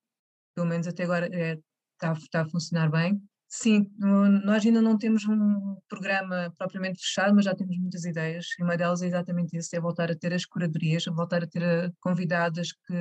pelo 0.55 0.67
menos 0.67 0.87
até 0.87 1.03
agora 1.03 1.27
é 1.33 1.57
está, 2.03 2.13
está 2.13 2.41
a 2.41 2.49
funcionar 2.49 2.89
bem. 2.89 3.21
Sim, 3.55 3.87
nós 4.43 4.65
ainda 4.65 4.81
não 4.81 4.97
temos 4.97 5.25
um 5.27 5.77
programa 5.87 6.51
propriamente 6.57 6.99
fechado, 6.99 7.35
mas 7.35 7.45
já 7.45 7.53
temos 7.53 7.77
muitas 7.77 8.03
ideias. 8.03 8.47
E 8.57 8.63
uma 8.63 8.75
delas 8.75 9.03
é 9.03 9.05
exatamente 9.05 9.55
isso: 9.55 9.75
é 9.75 9.79
voltar 9.79 10.09
a 10.09 10.15
ter 10.15 10.33
as 10.33 10.43
curadorias, 10.43 11.05
voltar 11.05 11.43
a 11.43 11.47
ter 11.47 11.61
eh, 11.61 11.91
convidadas 12.01 12.71
que 12.71 12.95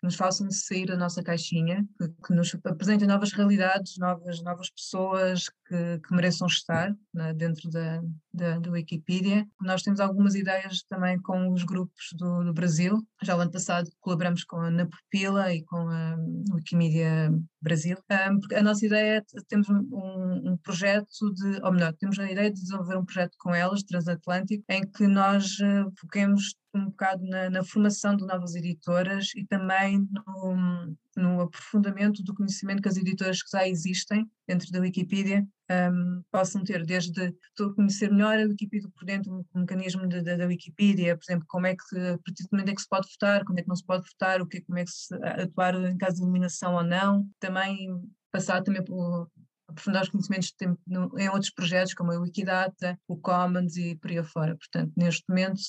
nos 0.00 0.14
façam 0.14 0.48
sair 0.48 0.86
da 0.86 0.96
nossa 0.96 1.24
caixinha, 1.24 1.84
que, 1.98 2.08
que 2.24 2.32
nos 2.32 2.54
apresentem 2.64 3.08
novas 3.08 3.32
realidades, 3.32 3.98
novas, 3.98 4.40
novas 4.44 4.70
pessoas 4.70 5.48
que, 5.66 5.98
que 5.98 6.14
mereçam 6.14 6.46
estar 6.46 6.94
né, 7.12 7.34
dentro 7.34 7.68
da, 7.68 8.00
da, 8.36 8.58
da, 8.58 8.70
Wikipedia. 8.70 9.46
Nós 9.60 9.82
temos 9.82 10.00
algumas 10.00 10.34
ideias 10.34 10.82
também 10.88 11.20
com 11.20 11.52
os 11.52 11.64
grupos 11.64 12.08
do, 12.12 12.44
do 12.44 12.52
Brasil. 12.52 13.02
Já 13.22 13.36
o 13.36 13.40
ano 13.40 13.50
passado 13.50 13.90
colaboramos 14.00 14.44
com 14.44 14.56
a 14.56 14.70
Napupila 14.70 15.52
e 15.52 15.64
com 15.64 15.88
a 15.88 16.16
Wikimedia 16.52 17.32
Brasil. 17.60 17.96
Um, 18.10 18.56
a 18.56 18.62
nossa 18.62 18.86
ideia 18.86 19.18
é 19.18 19.40
temos 19.48 19.68
um, 19.68 20.52
um, 20.52 20.56
projeto 20.62 21.32
de, 21.34 21.60
ou 21.64 21.72
melhor, 21.72 21.92
temos 21.94 22.18
a 22.18 22.30
ideia 22.30 22.50
de 22.50 22.60
desenvolver 22.60 22.96
um 22.96 23.04
projeto 23.04 23.36
com 23.38 23.54
elas, 23.54 23.82
transatlântico, 23.82 24.64
em 24.68 24.86
que 24.86 25.06
nós 25.06 25.58
uh, 25.58 25.90
foquemos 25.98 26.54
um 26.76 26.86
bocado 26.86 27.24
na, 27.26 27.50
na, 27.50 27.64
formação 27.64 28.16
de 28.16 28.26
novas 28.26 28.54
editoras 28.54 29.32
e 29.34 29.44
também 29.44 30.06
no, 30.10 30.96
no, 31.16 31.40
aprofundamento 31.40 32.22
do 32.22 32.34
conhecimento 32.34 32.82
que 32.82 32.88
as 32.88 32.96
editoras 32.96 33.42
que 33.42 33.50
já 33.50 33.66
existem 33.66 34.28
dentro 34.46 34.70
da 34.70 34.80
Wikipedia 34.80 35.46
um, 35.70 36.22
possam 36.30 36.62
ter, 36.62 36.84
desde 36.84 37.34
conhecer 37.74 38.10
melhor 38.10 38.38
a 38.38 38.46
Wikipedia 38.46 38.88
por 38.94 39.04
dentro, 39.04 39.44
o 39.52 39.58
mecanismo 39.58 40.06
de, 40.06 40.22
de, 40.22 40.36
da 40.36 40.46
Wikipedia, 40.46 41.16
por 41.16 41.24
exemplo, 41.24 41.46
como 41.48 41.66
é 41.66 41.74
que, 41.74 41.98
a 41.98 42.18
partir 42.18 42.44
do 42.44 42.48
momento 42.52 42.68
é 42.68 42.74
que 42.74 42.82
se 42.82 42.88
pode 42.88 43.08
votar, 43.10 43.44
quando 43.44 43.58
é 43.58 43.62
que 43.62 43.68
não 43.68 43.76
se 43.76 43.84
pode 43.84 44.08
votar, 44.08 44.40
o 44.40 44.46
que, 44.46 44.58
é, 44.58 44.60
como 44.60 44.78
é 44.78 44.84
que 44.84 44.90
se 44.90 45.14
atuar 45.14 45.74
em 45.74 45.98
caso 45.98 46.16
de 46.16 46.22
eliminação 46.22 46.74
ou 46.74 46.84
não, 46.84 47.28
também 47.40 48.00
passar 48.30 48.62
também 48.62 48.84
por 48.84 49.28
aprofundar 49.68 50.02
os 50.02 50.08
conhecimentos 50.08 50.54
em 51.18 51.28
outros 51.28 51.50
projetos 51.50 51.94
como 51.94 52.12
a 52.12 52.18
Wikidata, 52.18 52.98
o 53.08 53.16
Commons 53.16 53.76
e 53.76 53.96
por 53.96 54.10
aí 54.10 54.18
afora. 54.18 54.56
Portanto, 54.56 54.92
neste 54.96 55.24
momento, 55.28 55.60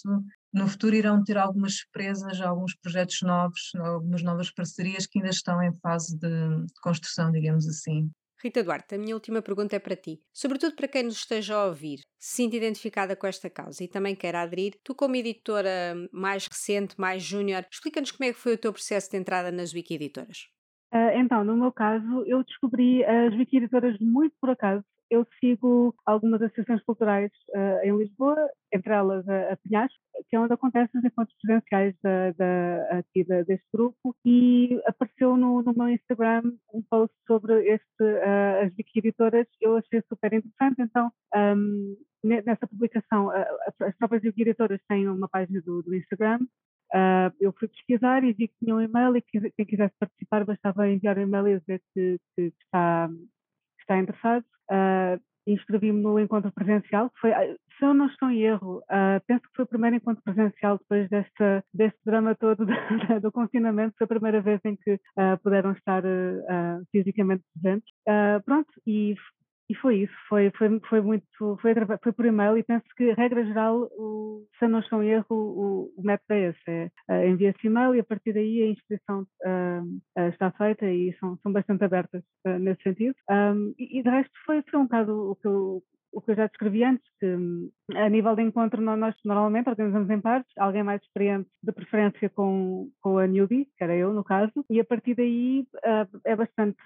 no 0.54 0.68
futuro 0.68 0.96
irão 0.96 1.24
ter 1.24 1.38
algumas 1.38 1.78
surpresas, 1.78 2.42
alguns 2.42 2.76
projetos 2.76 3.22
novos, 3.22 3.72
algumas 3.76 4.24
novas 4.24 4.52
parcerias 4.52 5.06
que 5.06 5.20
ainda 5.20 5.30
estão 5.30 5.62
em 5.62 5.74
fase 5.80 6.18
de, 6.18 6.28
de 6.28 6.82
construção, 6.82 7.32
digamos 7.32 7.68
assim. 7.68 8.10
Rita 8.40 8.64
Duarte, 8.64 8.94
a 8.94 8.98
minha 9.00 9.16
última 9.16 9.42
pergunta 9.42 9.76
é 9.76 9.80
para 9.80 9.96
ti. 9.96 10.20
Sobretudo 10.32 10.76
para 10.76 10.88
quem 10.88 11.04
nos 11.04 11.16
esteja 11.16 11.56
a 11.56 11.66
ouvir, 11.66 12.00
se 12.20 12.36
sinta 12.36 12.56
identificada 12.56 13.16
com 13.16 13.26
esta 13.26 13.50
causa 13.50 13.84
e 13.84 13.88
também 13.88 14.16
queira 14.16 14.42
aderir, 14.42 14.74
tu 14.84 14.94
como 14.94 15.16
editora 15.16 15.96
mais 16.12 16.46
recente, 16.46 17.00
mais 17.00 17.24
júnior, 17.24 17.66
explica-nos 17.72 18.12
como 18.12 18.30
é 18.30 18.34
que 18.34 18.40
foi 18.40 18.54
o 18.54 18.58
teu 18.58 18.72
processo 18.72 19.10
de 19.10 19.18
entrada 19.18 19.52
nas 19.52 19.74
Wiki-editoras. 19.74 20.50
Uh, 20.94 21.18
então, 21.18 21.44
no 21.44 21.58
meu 21.58 21.72
caso, 21.72 22.24
eu 22.28 22.44
descobri 22.44 23.04
as 23.04 23.34
Wiki-editoras 23.34 23.98
muito 24.00 24.36
por 24.40 24.52
acaso. 24.52 24.84
Eu 25.10 25.26
sigo 25.40 25.96
algumas 26.06 26.42
associações 26.42 26.84
culturais 26.84 27.32
uh, 27.50 27.86
em 27.86 27.98
Lisboa, 27.98 28.50
entre 28.74 28.94
elas 28.94 29.28
a, 29.28 29.54
a 29.54 29.58
Penhasco, 29.58 29.98
que 30.30 30.36
é 30.36 30.40
onde 30.40 30.54
acontecem 30.54 31.00
os 31.00 31.06
encontros 31.06 31.36
presenciais 31.42 31.96
da, 32.04 32.32
da, 32.32 33.00
aqui 33.00 33.24
da, 33.24 33.44
deste 33.44 33.66
grupo, 33.74 34.16
e 34.26 34.82
apareceu 34.86 35.38
no, 35.38 35.62
no 35.62 35.74
meu 35.74 35.90
Instagram 35.90 36.44
um 36.74 36.82
post 36.82 37.16
sobre 37.26 37.54
este, 37.68 38.04
uh, 38.04 38.66
as 38.66 38.74
Wiki 38.78 39.00
Editoras, 39.00 39.48
eu 39.62 39.78
achei 39.78 40.02
super 40.10 40.34
interessante, 40.34 40.82
então 40.82 41.12
um, 41.36 41.96
nessa 42.24 42.68
publicação, 42.68 43.30
as 43.32 43.96
próprias 43.98 44.24
Wiki 44.24 44.42
Editoras 44.42 44.82
têm 44.90 45.08
uma 45.08 45.30
página 45.30 45.62
do, 45.62 45.82
do 45.82 45.96
Instagram, 45.96 46.40
Uh, 46.94 47.36
eu 47.42 47.52
fui 47.52 47.68
pesquisar 47.68 48.24
e 48.24 48.32
vi 48.32 48.48
que 48.48 48.56
tinha 48.60 48.74
um 48.74 48.80
e-mail 48.80 49.18
e 49.18 49.22
que 49.22 49.52
quem 49.52 49.66
quisesse 49.66 49.94
participar 50.00 50.46
bastava 50.46 50.90
enviar 50.90 51.18
um 51.18 51.24
e-mail 51.24 51.48
e 51.50 51.60
dizer 51.60 51.82
que, 51.94 52.18
que, 52.34 52.52
que 52.52 52.64
está 52.64 53.10
interessado. 53.96 54.46
Uh, 54.72 55.20
Inscrevi-me 55.50 56.02
no 56.02 56.20
encontro 56.20 56.52
presencial, 56.52 57.10
que 57.10 57.20
foi, 57.22 57.32
ah, 57.32 57.56
se 57.80 57.86
eu 57.86 57.94
não 57.94 58.08
estou 58.08 58.30
em 58.30 58.42
erro, 58.42 58.80
uh, 58.80 59.24
penso 59.26 59.44
que 59.44 59.56
foi 59.56 59.64
o 59.64 59.68
primeiro 59.68 59.96
encontro 59.96 60.22
presencial 60.22 60.78
depois 60.78 61.08
desta, 61.10 61.64
deste 61.74 61.98
drama 62.06 62.36
todo 62.36 62.66
do, 62.68 63.22
do 63.22 63.32
confinamento, 63.32 63.96
foi 63.98 64.04
a 64.04 64.10
primeira 64.10 64.42
vez 64.42 64.60
em 64.66 64.76
que 64.76 64.96
uh, 64.96 65.38
puderam 65.42 65.72
estar 65.72 66.04
fisicamente 66.92 67.46
presentes. 67.54 67.90
pronto, 68.44 68.70
e 68.86 69.16
e 69.70 69.76
foi 69.76 70.04
isso, 70.04 70.14
foi, 70.30 70.50
foi, 70.52 70.80
foi 70.88 71.02
muito, 71.02 71.26
foi, 71.62 71.74
foi 72.02 72.14
por 72.14 72.26
e-mail 72.26 72.58
e 72.58 72.64
penso 72.64 72.86
que, 72.96 73.12
regra 73.12 73.46
geral, 73.46 73.90
o, 73.98 74.46
se 74.58 74.68
não 74.68 74.80
estou 74.80 75.04
em 75.04 75.10
erro, 75.10 75.26
o, 75.30 75.94
o 75.98 76.02
método 76.02 76.34
é 76.34 76.50
esse, 76.50 76.70
é 76.70 76.92
uh, 77.10 77.28
envia-se 77.28 77.68
e-mail 77.68 77.94
e 77.94 78.00
a 78.00 78.04
partir 78.04 78.34
daí 78.34 78.64
a 78.64 78.68
inscrição 78.68 79.28
uh, 79.46 79.84
uh, 80.18 80.30
está 80.30 80.52
feita 80.52 80.86
e 80.90 81.14
são, 81.20 81.38
são 81.44 81.52
bastante 81.52 81.84
abertas 81.84 82.24
nesse 82.62 82.82
sentido. 82.82 83.16
Um, 83.30 83.74
e, 83.78 84.00
e, 84.00 84.04
de 84.04 84.10
resto 84.10 84.32
foi, 84.46 84.64
foi 84.70 84.80
um 84.80 84.84
bocado 84.84 85.32
o 85.32 85.36
que 85.36 85.48
eu, 85.48 85.84
o 86.14 86.22
que 86.22 86.32
eu 86.32 86.36
já 86.36 86.48
descrevi 86.48 86.86
antes, 86.86 87.06
que 87.20 87.36
a 87.94 88.10
nível 88.10 88.38
de 88.38 88.44
encontro 88.44 88.82
nós 88.82 89.16
normalmente 89.26 89.70
organizamos 89.70 90.10
em 90.10 90.22
partes, 90.22 90.52
alguém 90.58 90.84
mais 90.84 91.02
experiente 91.02 91.50
de 91.62 91.74
preferência 91.74 92.30
com, 92.30 92.90
com 93.02 93.18
a 93.18 93.28
newbie, 93.28 93.68
que 93.78 93.84
era 93.84 93.96
eu 93.96 94.14
no 94.14 94.24
caso, 94.24 94.66
e 94.70 94.80
a 94.80 94.86
partir 94.86 95.14
daí 95.14 95.68
é 96.26 96.36
bastante 96.38 96.80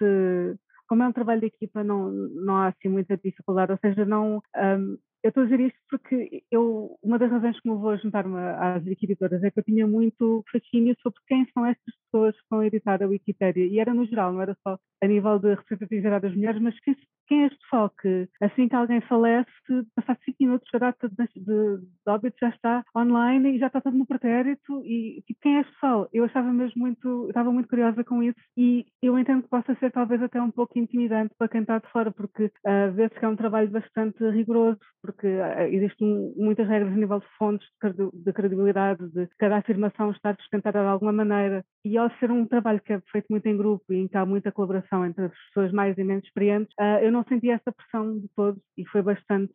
como 0.92 1.04
é 1.04 1.08
um 1.08 1.12
trabalho 1.12 1.40
de 1.40 1.46
equipa, 1.46 1.82
não, 1.82 2.10
não 2.12 2.54
há 2.56 2.68
assim 2.68 2.86
muita 2.86 3.16
dificuldade, 3.16 3.72
ou 3.72 3.78
seja, 3.78 4.04
não, 4.04 4.42
um, 4.54 4.98
eu 5.22 5.28
estou 5.28 5.42
a 5.42 5.46
dizer 5.46 5.60
isto 5.60 5.78
porque 5.88 6.42
eu, 6.50 6.98
uma 7.02 7.18
das 7.18 7.30
razões 7.30 7.58
que 7.60 7.68
me 7.68 7.74
levou 7.74 7.90
a 7.90 7.96
juntar-me 7.96 8.38
às 8.38 8.84
Wikiditoras 8.84 9.42
é 9.42 9.50
que 9.50 9.58
eu 9.58 9.64
tinha 9.64 9.86
muito 9.86 10.44
fascínio 10.50 10.96
sobre 11.02 11.20
quem 11.26 11.46
são 11.52 11.64
estas 11.64 11.94
pessoas 12.04 12.34
que 12.34 12.42
estão 12.42 12.60
a 12.60 12.66
editar 12.66 13.02
a 13.02 13.06
Wikipédia. 13.06 13.64
E 13.64 13.78
era 13.78 13.94
no 13.94 14.04
geral, 14.06 14.32
não 14.32 14.42
era 14.42 14.56
só 14.66 14.78
a 15.02 15.06
nível 15.06 15.38
de 15.38 15.54
representatividade 15.54 16.22
das 16.22 16.34
mulheres, 16.34 16.60
mas 16.60 16.78
quem, 16.80 16.96
quem 17.26 17.42
é 17.42 17.46
este 17.46 17.58
pessoal 17.60 17.90
que, 17.90 18.28
assim 18.40 18.68
que 18.68 18.74
alguém 18.74 19.00
falece, 19.02 19.50
passar 19.94 20.18
cinco 20.24 20.36
minutos, 20.40 20.68
a 20.74 20.78
data 20.78 21.08
de, 21.08 21.26
de, 21.34 21.78
de 21.78 21.88
óbito 22.06 22.36
já 22.40 22.50
está 22.50 22.84
online 22.96 23.56
e 23.56 23.58
já 23.58 23.68
está 23.68 23.80
todo 23.80 23.96
no 23.96 24.06
pretérito. 24.06 24.82
E 24.84 25.22
tipo, 25.26 25.40
quem 25.40 25.56
é 25.56 25.60
este 25.60 25.72
pessoal? 25.72 26.08
Eu 26.12 26.24
achava 26.24 26.52
mesmo 26.52 26.80
muito, 26.80 27.28
estava 27.28 27.50
muito 27.50 27.68
curiosa 27.68 28.04
com 28.04 28.22
isso 28.22 28.38
e 28.56 28.86
eu 29.02 29.18
entendo 29.18 29.42
que 29.42 29.48
possa 29.48 29.74
ser 29.76 29.90
talvez 29.90 30.22
até 30.22 30.40
um 30.40 30.50
pouco 30.50 30.78
intimidante 30.78 31.34
para 31.38 31.48
quem 31.48 31.62
está 31.62 31.78
de 31.78 31.88
fora, 31.88 32.10
porque 32.10 32.44
uh, 32.44 32.92
vê-se 32.94 33.14
que 33.18 33.24
é 33.24 33.28
um 33.28 33.36
trabalho 33.36 33.70
bastante 33.70 34.22
rigoroso, 34.30 34.80
porque 35.12 35.26
uh, 35.26 35.68
existem 35.70 36.32
muitas 36.36 36.66
regras 36.66 36.92
a 36.92 36.96
nível 36.96 37.20
de 37.20 37.26
fontes, 37.38 37.68
de 38.12 38.32
credibilidade, 38.32 39.06
de 39.10 39.28
cada 39.38 39.58
afirmação 39.58 40.10
estar 40.10 40.36
sustentada 40.40 40.80
de 40.80 40.86
alguma 40.86 41.12
maneira. 41.12 41.64
E 41.84 41.96
ao 41.98 42.10
ser 42.18 42.30
um 42.30 42.46
trabalho 42.46 42.80
que 42.80 42.92
é 42.92 43.00
feito 43.12 43.26
muito 43.28 43.46
em 43.46 43.56
grupo 43.56 43.84
e 43.92 43.96
em 43.96 44.08
que 44.08 44.16
há 44.16 44.24
muita 44.24 44.52
colaboração 44.52 45.04
entre 45.04 45.26
as 45.26 45.32
pessoas 45.48 45.72
mais 45.72 45.96
e 45.98 46.04
menos 46.04 46.24
experientes, 46.24 46.72
uh, 46.80 47.02
eu 47.02 47.12
não 47.12 47.24
senti 47.24 47.50
essa 47.50 47.72
pressão 47.72 48.18
de 48.18 48.28
todos 48.34 48.60
e 48.76 48.86
foi 48.86 49.02
bastante, 49.02 49.54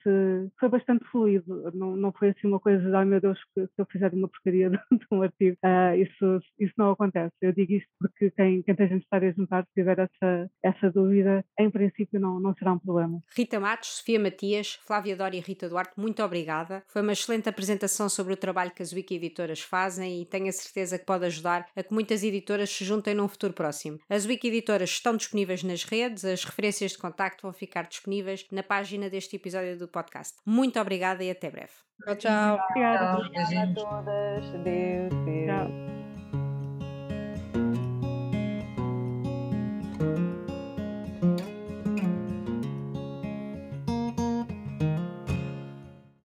foi 0.60 0.70
bastante 0.70 1.04
fluido. 1.06 1.72
Não, 1.74 1.96
não 1.96 2.12
foi 2.12 2.30
assim 2.30 2.48
uma 2.48 2.60
coisa 2.60 2.84
de, 2.84 2.96
ai 2.96 3.06
meu 3.06 3.20
Deus, 3.20 3.40
se 3.56 3.70
eu 3.78 3.86
fizer 3.92 4.14
uma 4.14 4.28
porcaria 4.28 4.70
de, 4.70 4.80
um 5.12 5.22
artigo. 5.22 5.58
Isso, 5.98 6.40
isso 6.60 6.74
não 6.78 6.92
acontece. 6.92 7.34
Eu 7.42 7.52
digo 7.52 7.74
isto 7.74 7.90
porque 8.00 8.32
quem, 8.32 8.62
quem 8.62 8.76
tem 8.76 8.90
gente 8.90 9.04
estar 9.04 9.24
a 9.24 9.32
juntar, 9.32 9.64
se 9.66 9.74
tiver 9.74 9.98
essa, 10.00 10.50
essa 10.64 10.92
dúvida, 10.92 11.44
em 11.60 11.70
princípio 11.70 12.20
não, 12.20 12.40
não 12.40 12.54
será 12.56 12.74
um 12.74 12.80
problema. 12.80 13.22
Rita 13.36 13.60
Matos, 13.60 13.98
Sofia 13.98 14.20
Matias, 14.20 14.76
Flávia 14.86 15.16
Dória 15.16 15.42
Rita 15.48 15.70
Duarte, 15.70 15.94
muito 15.98 16.22
obrigada. 16.24 16.84
Foi 16.88 17.02
uma 17.02 17.14
excelente 17.14 17.48
apresentação 17.48 18.10
sobre 18.10 18.34
o 18.34 18.38
trabalho 18.38 18.72
que 18.72 18.84
as 18.84 18.92
Wiki 18.92 19.16
Editoras 19.16 19.62
fazem 19.62 20.22
e 20.22 20.26
tenho 20.26 20.50
a 20.50 20.52
certeza 20.52 21.00
que 21.00 21.06
pode 21.06 21.26
ajudar 21.26 21.68
a 21.76 21.84
que 21.84 21.94
muitas 21.94 22.24
editoras 22.24 22.70
se 22.70 22.84
juntem 22.84 23.14
num 23.16 23.28
futuro 23.28 23.54
próximo. 23.54 24.00
As 24.10 24.26
Wiki 24.26 24.48
Editoras 24.48 24.90
estão 24.90 25.16
disponíveis 25.16 25.64
nas 25.64 25.84
redes, 25.84 26.26
as 26.26 26.44
referências 26.44 26.92
de 26.92 26.98
contacto 26.98 27.44
vão 27.44 27.54
ficar 27.54 27.88
disponíveis 27.88 28.46
na 28.52 28.64
página 28.64 29.10
deste 29.10 29.36
episódio 29.36 29.78
do 29.78 29.88
podcast. 29.88 30.38
Muito 30.46 30.80
obrigada 30.80 31.24
e 31.24 31.32
até 31.32 31.50
breve. 31.50 31.72
Tchau, 32.04 32.16
tchau. 32.16 32.60
Obrigada, 32.70 33.18
obrigada 33.20 33.62
a 33.62 33.74
todas. 33.74 34.64
Deus, 34.64 35.14
Deus. 35.26 35.46
Tchau. 35.46 35.97